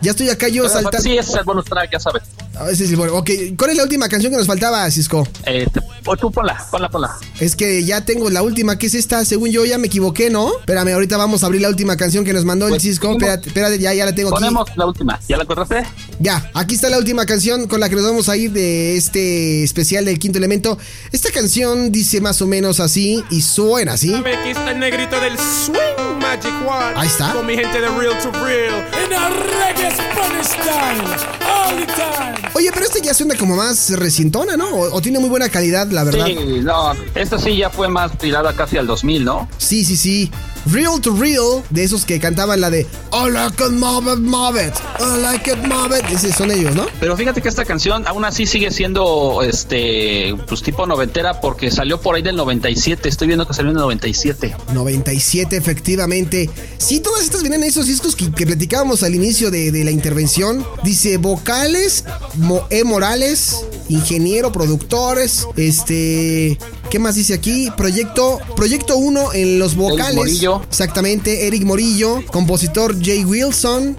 Ya 0.00 0.12
estoy 0.12 0.30
acá 0.30 0.48
yo 0.48 0.68
saltando. 0.68 0.98
Sí, 0.98 1.16
ese 1.18 1.30
es 1.32 1.36
el 1.36 1.44
bonus 1.44 1.64
track, 1.66 1.90
ya 1.92 2.00
sabes. 2.00 2.22
Ah, 2.56 2.68
ese 2.70 2.84
es 2.84 2.90
el 2.90 2.96
bueno. 2.96 3.14
Ok, 3.16 3.30
¿cuál 3.58 3.70
es 3.70 3.76
la 3.76 3.82
última 3.82 4.08
canción 4.08 4.32
que 4.32 4.38
nos 4.38 4.46
faltaba, 4.46 4.90
Cisco? 4.90 5.26
Eh, 5.44 5.66
O 6.06 6.16
tú 6.16 6.30
ponla, 6.30 6.66
ponla, 6.70 6.88
ponla. 6.88 7.16
Es 7.40 7.56
que 7.56 7.84
ya 7.84 8.04
tengo 8.04 8.30
la 8.30 8.42
última, 8.42 8.78
que 8.78 8.86
es 8.86 8.94
esta, 8.94 9.24
según 9.24 9.50
yo 9.50 9.64
ya 9.64 9.78
me 9.78 9.86
equivoqué, 9.86 10.30
¿no? 10.30 10.58
Espérame, 10.60 10.92
ahorita 10.94 11.16
vamos 11.16 11.42
a 11.42 11.46
abrir 11.46 11.60
la 11.62 11.68
última 11.68 11.96
canción 11.96 12.24
que 12.24 12.32
nos 12.32 12.44
mandó 12.44 12.66
el 12.66 12.70
Pues, 12.70 12.82
Cisco. 12.82 13.12
Espérate, 13.12 13.48
espérate, 13.48 13.78
ya, 13.78 13.92
ya 13.94 14.06
la 14.06 14.14
tengo 14.14 14.30
aquí. 14.30 14.38
Ponemos 14.44 14.68
la 14.76 14.86
última. 14.86 15.20
¿Ya 15.28 15.36
la 15.36 15.44
cortaste? 15.44 15.82
Ya, 16.18 16.50
aquí 16.54 16.74
está 16.74 16.88
la 16.90 16.98
última 16.98 17.26
canción 17.26 17.66
con 17.68 17.80
la 17.80 17.88
que 17.88 17.96
nos 17.96 18.04
vamos 18.04 18.28
a 18.28 18.36
ir 18.36 18.52
de 18.52 18.96
este 18.96 19.62
especial 19.64 20.04
del 20.04 20.18
quinto 20.18 20.38
elemento. 20.38 20.78
Esta 21.12 21.30
canción 21.30 21.92
dice 21.92 22.20
más 22.20 22.40
o 22.42 22.46
menos 22.46 22.80
así 22.80 23.24
y 23.30 23.40
suena 23.42 23.92
así. 23.94 24.14
Aquí 24.14 24.50
está 24.50 24.70
el 24.70 24.78
negrito 24.80 25.20
del 25.20 25.36
Swing 25.38 26.18
Magic 26.20 26.52
One. 26.66 26.94
Ahí 26.96 27.08
está. 27.08 27.32
Con 27.32 27.46
mi 27.46 27.54
gente 27.56 27.80
de 27.80 27.88
Real 27.88 28.18
to 28.22 28.30
Real. 28.44 28.74
A 29.20 29.28
reggae 29.28 29.90
Spanish 29.90 30.46
style, 30.46 31.02
all 31.46 31.76
the 31.76 31.86
time. 31.86 32.48
Oye, 32.54 32.70
pero 32.72 32.84
esta 32.86 32.98
ya 33.00 33.14
suena 33.14 33.34
como 33.36 33.56
más 33.56 33.90
recientona, 33.90 34.56
¿no? 34.56 34.68
O, 34.70 34.96
o 34.96 35.00
tiene 35.00 35.18
muy 35.18 35.28
buena 35.30 35.48
calidad, 35.48 35.89
la 35.92 36.04
verdad. 36.04 36.26
Sí, 36.26 36.34
no. 36.62 36.92
Esta 37.14 37.38
sí 37.38 37.56
ya 37.56 37.70
fue 37.70 37.88
más 37.88 38.16
tirada 38.18 38.52
casi 38.54 38.76
al 38.76 38.86
2000, 38.86 39.24
¿no? 39.24 39.48
Sí, 39.58 39.84
sí, 39.84 39.96
sí. 39.96 40.30
Real 40.66 41.00
to 41.00 41.16
Real, 41.16 41.62
de 41.70 41.84
esos 41.84 42.04
que 42.04 42.20
cantaban 42.20 42.60
la 42.60 42.68
de 42.68 42.80
I 43.12 43.30
like 43.30 43.62
it, 43.64 43.70
move 43.72 44.12
it, 44.12 44.18
move 44.18 44.60
it. 44.62 44.74
I 45.00 45.20
like 45.22 45.50
it, 45.50 45.56
move 45.66 45.98
it. 45.98 46.04
Esos 46.12 46.34
son 46.36 46.50
ellos, 46.50 46.74
¿no? 46.76 46.86
Pero 47.00 47.16
fíjate 47.16 47.40
que 47.40 47.48
esta 47.48 47.64
canción 47.64 48.06
aún 48.06 48.24
así 48.26 48.46
sigue 48.46 48.70
siendo 48.70 49.42
este 49.42 50.34
pues 50.48 50.62
tipo 50.62 50.86
noventera 50.86 51.40
porque 51.40 51.70
salió 51.70 52.00
por 52.00 52.14
ahí 52.16 52.22
del 52.22 52.36
97. 52.36 53.08
Estoy 53.08 53.28
viendo 53.28 53.46
que 53.46 53.54
salió 53.54 53.70
en 53.70 53.76
el 53.78 53.82
97. 53.82 54.54
97, 54.74 55.56
efectivamente. 55.56 56.50
Sí, 56.78 57.00
todas 57.00 57.22
estas 57.24 57.40
vienen 57.40 57.62
en 57.62 57.68
esos 57.70 57.86
discos 57.86 58.14
que, 58.14 58.30
que 58.30 58.46
platicábamos 58.46 59.02
al 59.02 59.14
inicio 59.14 59.50
de, 59.50 59.72
de 59.72 59.82
la 59.84 59.90
intervención. 59.90 60.66
Dice 60.84 61.16
vocales, 61.16 62.04
Mo- 62.34 62.66
E. 62.70 62.84
Morales, 62.84 63.64
ingeniero, 63.90 64.52
productores, 64.52 65.46
este... 65.56 66.58
¿Qué 66.90 66.98
más 66.98 67.14
dice 67.14 67.34
aquí? 67.34 67.70
Proyecto 67.76 68.40
Proyecto 68.56 68.96
1 68.96 69.32
en 69.34 69.58
los 69.58 69.76
vocales. 69.76 70.16
Morillo. 70.16 70.62
Exactamente, 70.68 71.46
Eric 71.46 71.62
Morillo, 71.64 72.24
compositor 72.26 72.96
Jay 73.00 73.24
Wilson, 73.24 73.96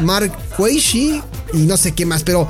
Mark 0.00 0.32
Quaishi 0.56 1.22
y 1.52 1.58
no 1.58 1.76
sé 1.76 1.92
qué 1.92 2.04
más, 2.04 2.22
pero 2.22 2.48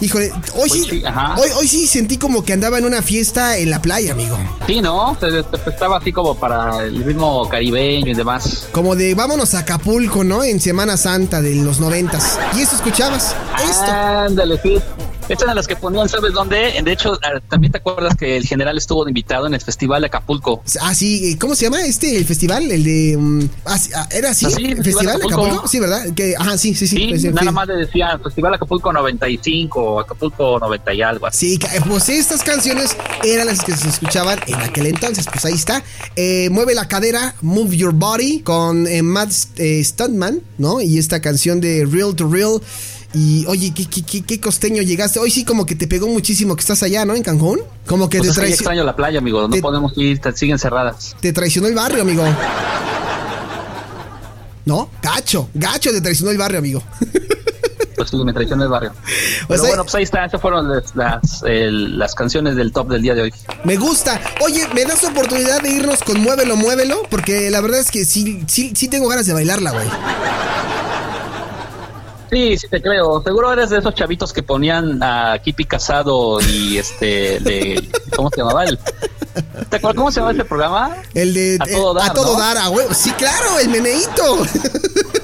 híjole, 0.00 0.30
hoy 0.54 0.70
sí, 0.70 1.02
ajá. 1.04 1.34
hoy, 1.38 1.48
hoy 1.56 1.66
sí 1.66 1.86
sentí 1.86 2.18
como 2.18 2.44
que 2.44 2.52
andaba 2.52 2.78
en 2.78 2.84
una 2.84 3.02
fiesta 3.02 3.56
en 3.58 3.70
la 3.70 3.80
playa, 3.80 4.12
amigo. 4.12 4.36
Sí, 4.66 4.80
¿no? 4.80 5.16
Se, 5.18 5.30
se 5.30 5.42
prestaba 5.42 5.98
así 5.98 6.12
como 6.12 6.34
para 6.34 6.84
el 6.84 7.02
ritmo 7.04 7.48
caribeño 7.48 8.12
y 8.12 8.14
demás. 8.14 8.68
Como 8.72 8.96
de 8.96 9.14
vámonos 9.14 9.54
a 9.54 9.60
Acapulco, 9.60 10.24
¿no? 10.24 10.44
En 10.44 10.60
Semana 10.60 10.96
Santa 10.96 11.40
de 11.40 11.54
los 11.56 11.80
noventas. 11.80 12.38
Y 12.56 12.62
eso 12.62 12.76
escuchabas. 12.76 13.34
Esto. 13.68 13.90
Ándale, 13.90 14.60
sí. 14.62 14.78
Estas 15.28 15.42
eran 15.44 15.56
las 15.56 15.66
que 15.66 15.76
ponían, 15.76 16.08
¿sabes 16.08 16.32
dónde? 16.32 16.80
De 16.82 16.92
hecho, 16.92 17.18
ah, 17.22 17.40
también 17.48 17.72
te 17.72 17.78
acuerdas 17.78 18.14
que 18.16 18.36
el 18.36 18.46
general 18.46 18.76
estuvo 18.76 19.08
invitado 19.08 19.46
en 19.46 19.54
el 19.54 19.60
Festival 19.60 20.02
de 20.02 20.08
Acapulco. 20.08 20.62
Ah, 20.80 20.94
sí, 20.94 21.32
eh, 21.32 21.38
¿cómo 21.38 21.54
se 21.54 21.64
llama 21.64 21.80
este 21.84 22.16
el 22.16 22.24
festival? 22.26 22.70
El 22.70 22.84
de. 22.84 23.16
mm, 23.18 23.44
ah, 23.64 23.78
ah, 23.96 24.08
¿Era 24.10 24.30
así? 24.30 24.46
Sí, 24.50 24.64
¿El 24.66 24.76
Festival 24.76 25.06
de 25.06 25.12
Acapulco. 25.12 25.40
Acapulco? 25.42 25.68
Sí, 25.68 25.80
¿verdad? 25.80 26.14
Que, 26.14 26.34
ajá, 26.38 26.58
sí, 26.58 26.74
sí, 26.74 26.86
sí. 26.86 26.96
Sí, 26.96 27.06
pues, 27.08 27.24
nada 27.34 27.52
más 27.52 27.66
le 27.68 27.74
decían 27.76 28.20
Festival 28.22 28.54
Acapulco 28.54 28.92
95, 28.92 30.00
Acapulco 30.00 30.58
90 30.60 30.94
y 30.94 31.02
algo 31.02 31.26
así. 31.26 31.50
Sí, 31.52 31.58
ca- 31.58 31.70
pues 31.88 32.08
estas 32.10 32.42
canciones 32.42 32.96
eran 33.24 33.46
las 33.46 33.64
que 33.64 33.74
se 33.76 33.88
escuchaban 33.88 34.38
en 34.46 34.56
aquel 34.56 34.86
entonces. 34.86 35.26
Pues 35.32 35.44
ahí 35.46 35.54
está. 35.54 35.82
Eh, 36.16 36.48
Mueve 36.50 36.74
la 36.74 36.86
cadera, 36.88 37.34
Move 37.40 37.76
Your 37.76 37.92
Body, 37.94 38.40
con 38.40 38.86
eh, 38.86 39.02
Matt 39.02 39.30
eh, 39.56 39.82
Stuntman, 39.82 40.40
¿no? 40.58 40.80
Y 40.80 40.98
esta 40.98 41.20
canción 41.20 41.60
de 41.60 41.86
Real 41.90 42.14
to 42.14 42.28
Real. 42.30 42.60
Y 43.14 43.46
oye, 43.46 43.72
¿qué, 43.74 43.86
qué, 43.86 44.22
qué, 44.22 44.40
costeño 44.40 44.82
llegaste. 44.82 45.20
Hoy 45.20 45.30
sí, 45.30 45.44
como 45.44 45.64
que 45.66 45.76
te 45.76 45.86
pegó 45.86 46.08
muchísimo 46.08 46.56
que 46.56 46.60
estás 46.60 46.82
allá, 46.82 47.04
¿no? 47.04 47.14
En 47.14 47.22
Cancún. 47.22 47.60
Como 47.86 48.08
que 48.08 48.18
Pues 48.18 48.28
te, 48.28 48.32
es 48.32 48.36
que 48.38 48.42
ya 48.42 48.48
traici- 48.48 48.54
extraño 48.54 48.84
la 48.84 48.96
playa, 48.96 49.18
amigo. 49.20 49.40
No 49.42 49.50
te- 49.50 49.60
podemos 49.62 49.92
ir, 49.96 50.20
siguen 50.34 50.58
cerradas. 50.58 51.14
te 51.20 51.32
traicionó 51.32 51.68
el 51.68 51.74
barrio, 51.74 52.02
amigo. 52.02 52.24
¿No? 54.64 54.88
Gacho, 55.02 55.48
gacho 55.54 55.90
te 55.92 56.00
traicionó 56.00 56.30
el 56.30 56.38
barrio, 56.38 56.58
amigo. 56.58 56.82
Pues 57.96 58.10
sí, 58.10 58.16
me 58.24 58.32
traicionó 58.32 58.64
el 58.64 58.68
barrio. 58.70 58.92
Pero 59.46 59.62
bueno, 59.66 59.84
pues 59.84 59.94
ahí 59.94 60.02
está. 60.02 60.24
Esas 60.24 60.40
fueron 60.40 60.68
las, 60.68 60.96
las, 60.96 61.44
el- 61.46 61.96
las 61.96 62.16
canciones 62.16 62.56
del 62.56 62.72
top 62.72 62.88
del 62.88 63.02
día 63.02 63.14
de 63.14 63.22
hoy. 63.22 63.34
Me 63.62 63.76
gusta. 63.76 64.20
Oye, 64.44 64.66
¿me 64.74 64.84
das 64.84 65.04
oportunidad 65.04 65.62
de 65.62 65.70
irnos 65.70 66.02
con 66.02 66.20
Muévelo, 66.20 66.56
Muévelo? 66.56 67.02
Porque 67.08 67.50
la 67.52 67.60
verdad 67.60 67.78
es 67.78 67.92
que 67.92 68.04
sí, 68.04 68.42
sí, 68.48 68.72
sí 68.74 68.88
tengo 68.88 69.06
ganas 69.08 69.26
de 69.26 69.32
bailarla, 69.32 69.70
güey. 69.70 69.86
Sí, 72.34 72.58
sí 72.58 72.66
te 72.66 72.82
creo. 72.82 73.22
Seguro 73.22 73.52
eres 73.52 73.70
de 73.70 73.78
esos 73.78 73.94
chavitos 73.94 74.32
que 74.32 74.42
ponían 74.42 75.00
a 75.00 75.38
Kipi 75.38 75.66
Casado 75.66 76.40
y 76.40 76.78
este 76.78 77.38
de 77.38 77.88
¿cómo 78.16 78.28
se 78.30 78.38
llamaba 78.38 78.64
el? 78.64 78.76
¿Te 79.70 79.76
acuerdas 79.76 79.94
cómo 79.94 80.10
se 80.10 80.18
llama 80.18 80.32
ese 80.32 80.44
programa? 80.44 80.96
El 81.14 81.32
de 81.32 81.58
A 81.60 81.64
todo 81.64 81.92
eh, 81.92 82.00
dar, 82.00 82.10
a 82.10 82.12
todo 82.12 82.32
¿no? 82.32 82.38
dar, 82.40 82.58
a 82.58 82.70
huevo. 82.70 82.92
Sí, 82.92 83.12
claro, 83.12 83.60
el 83.60 83.68
meneíto. 83.68 84.38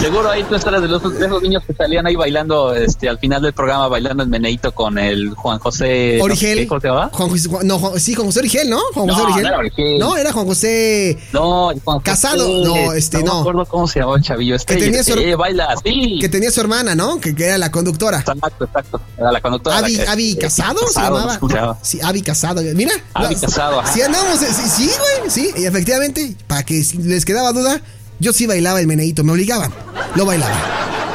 Seguro 0.00 0.28
ahí 0.30 0.42
tú 0.44 0.54
eres 0.54 0.64
de 0.82 0.88
los, 0.88 1.02
de 1.18 1.24
esos 1.26 1.42
niños 1.42 1.62
que 1.66 1.72
salían 1.72 2.06
ahí 2.06 2.14
bailando, 2.14 2.74
este, 2.74 3.08
al 3.08 3.18
final 3.18 3.40
del 3.40 3.54
programa 3.54 3.88
bailando 3.88 4.22
el 4.22 4.28
meneito 4.28 4.74
con 4.74 4.98
el 4.98 5.30
Juan 5.34 5.58
José. 5.58 6.16
no 6.18 6.18
sé 6.18 6.22
Origel. 6.24 6.58
qué, 6.58 6.66
¿Cómo 6.66 6.80
se 6.80 6.88
llama? 6.88 7.10
Juan 7.12 7.28
José, 7.30 7.48
no, 7.62 7.78
Juan- 7.78 8.00
sí, 8.00 8.14
Juan 8.14 8.26
José 8.26 8.38
Origel, 8.40 8.70
¿no? 8.70 8.80
Juan 8.92 9.06
No, 9.06 9.14
José 9.14 9.24
Origel. 9.24 9.42
no 9.44 9.48
era 9.48 9.58
Origel. 9.58 9.98
No, 9.98 10.16
era 10.16 10.32
Juan 10.32 10.46
José. 10.46 11.18
No, 11.32 11.66
Juan 11.68 11.78
José, 11.84 12.02
Casado, 12.04 12.64
no, 12.64 12.92
este, 12.92 13.22
no. 13.22 13.34
me 13.36 13.40
acuerdo 13.40 13.64
cómo 13.66 13.88
se 13.88 14.00
llamaba 14.00 14.18
el 14.18 14.24
chavillo. 14.24 14.56
Este, 14.56 14.74
Que 14.76 14.80
tenía 14.84 15.02
su- 15.04 15.14
eh, 15.14 15.34
baila 15.36 15.66
así. 15.66 16.18
Que 16.20 16.28
tenía 16.28 16.50
su 16.50 16.60
hermana, 16.60 16.94
¿no? 16.94 17.18
Que, 17.20 17.34
que 17.34 17.46
era 17.46 17.56
la 17.56 17.70
conductora. 17.70 18.18
Exacto, 18.18 18.64
exacto. 18.64 19.00
Era 19.16 19.32
la 19.32 19.40
conductora. 19.40 19.78
Avi, 19.78 19.96
la 19.96 20.04
que- 20.04 20.10
Avi 20.10 20.32
eh, 20.32 20.38
Casado 20.38 20.80
se 20.80 20.86
Casado, 20.86 21.16
llamaba. 21.18 21.38
¿cómo 21.38 21.50
se 21.52 21.58
llama? 21.58 21.78
Sí, 21.80 22.00
Avi 22.02 22.20
Casado. 22.22 22.60
Mira. 22.74 22.92
Avi 23.14 23.34
no, 23.36 23.40
Casado. 23.40 23.82
Sí, 23.92 24.02
andamos. 24.02 24.42
eh, 24.42 24.46
Sí, 24.52 24.68
sí, 24.68 24.90
güey. 24.98 25.30
Sí, 25.30 25.50
y 25.56 25.64
efectivamente, 25.64 26.36
para 26.46 26.62
que 26.64 26.82
si 26.84 26.98
les 26.98 27.24
quedaba 27.24 27.52
duda, 27.52 27.80
yo 28.18 28.32
sí 28.32 28.46
bailaba 28.46 28.80
el 28.80 28.86
meneíto. 28.86 29.24
Me 29.24 29.32
obligaban. 29.32 29.72
Lo 30.14 30.26
bailaba. 30.26 30.54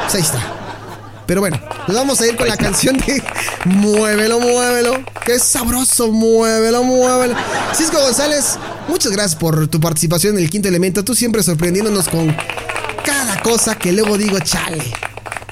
Pues 0.02 0.14
ahí 0.14 0.22
está. 0.22 0.40
Pero 1.26 1.40
bueno, 1.40 1.60
nos 1.86 1.96
vamos 1.96 2.20
a 2.20 2.26
ir 2.26 2.36
con 2.36 2.48
la 2.48 2.56
canción 2.56 2.96
de 2.98 3.22
Muévelo, 3.64 4.40
muévelo. 4.40 5.04
Qué 5.24 5.38
sabroso, 5.38 6.10
muévelo, 6.10 6.82
muévelo. 6.82 7.34
Cisco 7.74 8.00
González, 8.00 8.58
muchas 8.88 9.12
gracias 9.12 9.36
por 9.36 9.68
tu 9.68 9.78
participación 9.78 10.36
en 10.36 10.44
el 10.44 10.50
quinto 10.50 10.68
elemento. 10.68 11.04
Tú 11.04 11.14
siempre 11.14 11.42
sorprendiéndonos 11.42 12.08
con 12.08 12.34
cada 13.04 13.40
cosa 13.42 13.76
que 13.76 13.92
luego 13.92 14.18
digo, 14.18 14.38
chale. 14.40 14.82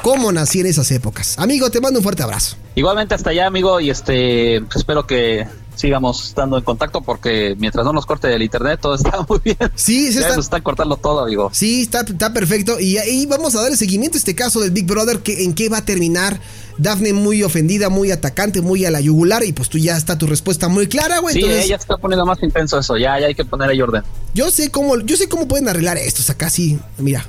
¿Cómo 0.03 0.33
nací 0.33 0.61
en 0.61 0.67
esas 0.67 0.91
épocas? 0.91 1.39
Amigo, 1.39 1.71
te 1.71 1.81
mando 1.81 2.01
un 2.01 2.03
fuerte 2.03 2.23
abrazo. 2.23 2.57
Igualmente 2.75 3.15
hasta 3.15 3.31
allá, 3.31 3.47
amigo, 3.47 3.79
y 3.79 3.91
este, 3.91 4.57
espero 4.75 5.07
que 5.07 5.47
sigamos 5.79 6.27
estando 6.29 6.59
en 6.59 6.65
contacto 6.65 7.01
porque 7.03 7.55
mientras 7.59 7.85
no 7.87 7.93
nos 7.93 8.05
corte 8.05 8.35
el 8.35 8.43
internet 8.43 8.81
todo 8.83 8.95
está 8.97 9.25
muy 9.29 9.39
bien. 9.45 9.57
Sí, 9.75 10.09
se 10.09 10.15
Ya 10.15 10.21
está- 10.21 10.37
nos 10.37 10.47
están 10.47 10.63
cortando 10.63 10.97
todo, 10.97 11.21
amigo. 11.21 11.51
Sí, 11.53 11.83
está, 11.83 12.01
está 12.01 12.33
perfecto. 12.33 12.81
Y 12.81 12.99
ahí 12.99 13.27
vamos 13.27 13.55
a 13.55 13.63
dar 13.63 13.71
el 13.71 13.79
seguimiento 13.79 14.17
a 14.17 14.19
este 14.19 14.35
caso 14.35 14.61
del 14.61 14.73
Big 14.73 14.87
Brother, 14.87 15.21
que, 15.21 15.45
en 15.45 15.55
qué 15.55 15.69
va 15.69 15.79
a 15.79 15.85
terminar. 15.85 16.41
Dafne 16.79 17.13
muy 17.13 17.43
ofendida, 17.43 17.89
muy 17.89 18.13
atacante, 18.13 18.61
muy 18.61 18.85
a 18.85 18.91
la 18.93 19.01
yugular. 19.01 19.43
Y 19.45 19.53
pues 19.53 19.69
tú 19.69 19.79
ya 19.79 19.97
está 19.97 20.17
tu 20.19 20.27
respuesta 20.27 20.69
muy 20.69 20.87
clara, 20.89 21.19
güey. 21.19 21.35
Sí, 21.35 21.41
Entonces, 21.41 21.65
ella 21.67 21.77
está 21.77 21.97
poniendo 21.97 22.25
más 22.27 22.41
intenso 22.43 22.79
eso, 22.79 22.97
ya, 22.97 23.19
ya 23.19 23.27
hay 23.27 23.35
que 23.35 23.45
poner 23.45 23.69
ahí 23.71 23.81
orden. 23.81 24.03
yo 24.35 24.51
sé 24.51 24.71
cómo, 24.71 24.97
yo 25.01 25.17
sé 25.17 25.29
cómo 25.29 25.49
pueden 25.49 25.69
arreglar 25.69 25.97
estos 25.99 26.31
acá, 26.31 26.51
sí. 26.51 26.79
Mira, 26.99 27.27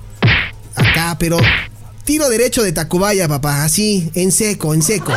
acá, 0.75 1.15
pero 1.19 1.38
tiro 2.03 2.29
derecho 2.29 2.62
de 2.62 2.71
Tacubaya, 2.73 3.27
papá. 3.27 3.63
Así, 3.63 4.12
en 4.13 4.31
seco, 4.31 4.73
en 4.75 4.81
seco. 4.83 5.13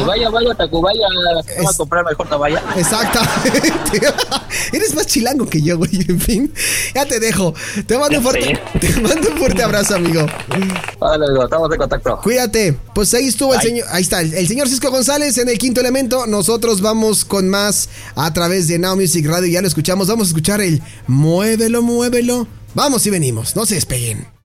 Vaya, 0.00 0.30
vaya, 0.30 0.54
Tacubaya, 0.54 1.06
vamos 1.56 1.74
a 1.74 1.76
comprar 1.76 2.04
mejor 2.04 2.28
Tacubaya. 2.28 2.62
Exactamente. 2.76 4.00
Eres 4.72 4.94
más 4.94 5.06
chilango 5.06 5.46
que 5.46 5.60
yo, 5.60 5.78
güey. 5.78 5.90
En 6.08 6.20
fin, 6.20 6.52
ya 6.94 7.04
te 7.06 7.20
dejo. 7.20 7.54
Te 7.86 7.98
mando 7.98 8.18
un 8.18 8.24
fuerte, 8.24 8.60
te 8.80 9.00
mando 9.00 9.30
un 9.30 9.38
fuerte 9.38 9.62
abrazo, 9.62 9.96
amigo. 9.96 10.26
Vale, 10.98 11.26
amigo, 11.26 11.44
estamos 11.44 11.70
en 11.72 11.78
contacto. 11.78 12.20
Cuídate. 12.22 12.76
Pues 12.94 13.12
ahí 13.14 13.28
estuvo 13.28 13.54
el 13.54 13.60
señor. 13.60 13.86
Ahí 13.90 14.02
está, 14.02 14.20
el, 14.20 14.32
el 14.34 14.48
señor 14.48 14.68
Cisco 14.68 14.90
González 14.90 15.36
en 15.38 15.48
el 15.48 15.58
quinto 15.58 15.80
elemento. 15.80 16.26
Nosotros 16.26 16.80
vamos 16.80 17.24
con 17.24 17.48
más 17.48 17.88
a 18.14 18.32
través 18.32 18.68
de 18.68 18.78
Now 18.78 18.96
Music 18.96 19.26
Radio. 19.26 19.48
Ya 19.48 19.60
lo 19.60 19.68
escuchamos. 19.68 20.08
Vamos 20.08 20.28
a 20.28 20.30
escuchar 20.30 20.60
el 20.60 20.82
Muévelo, 21.06 21.82
muévelo. 21.82 22.46
Vamos 22.74 23.06
y 23.06 23.10
venimos. 23.10 23.54
No 23.56 23.66
se 23.66 23.74
despeguen. 23.74 24.32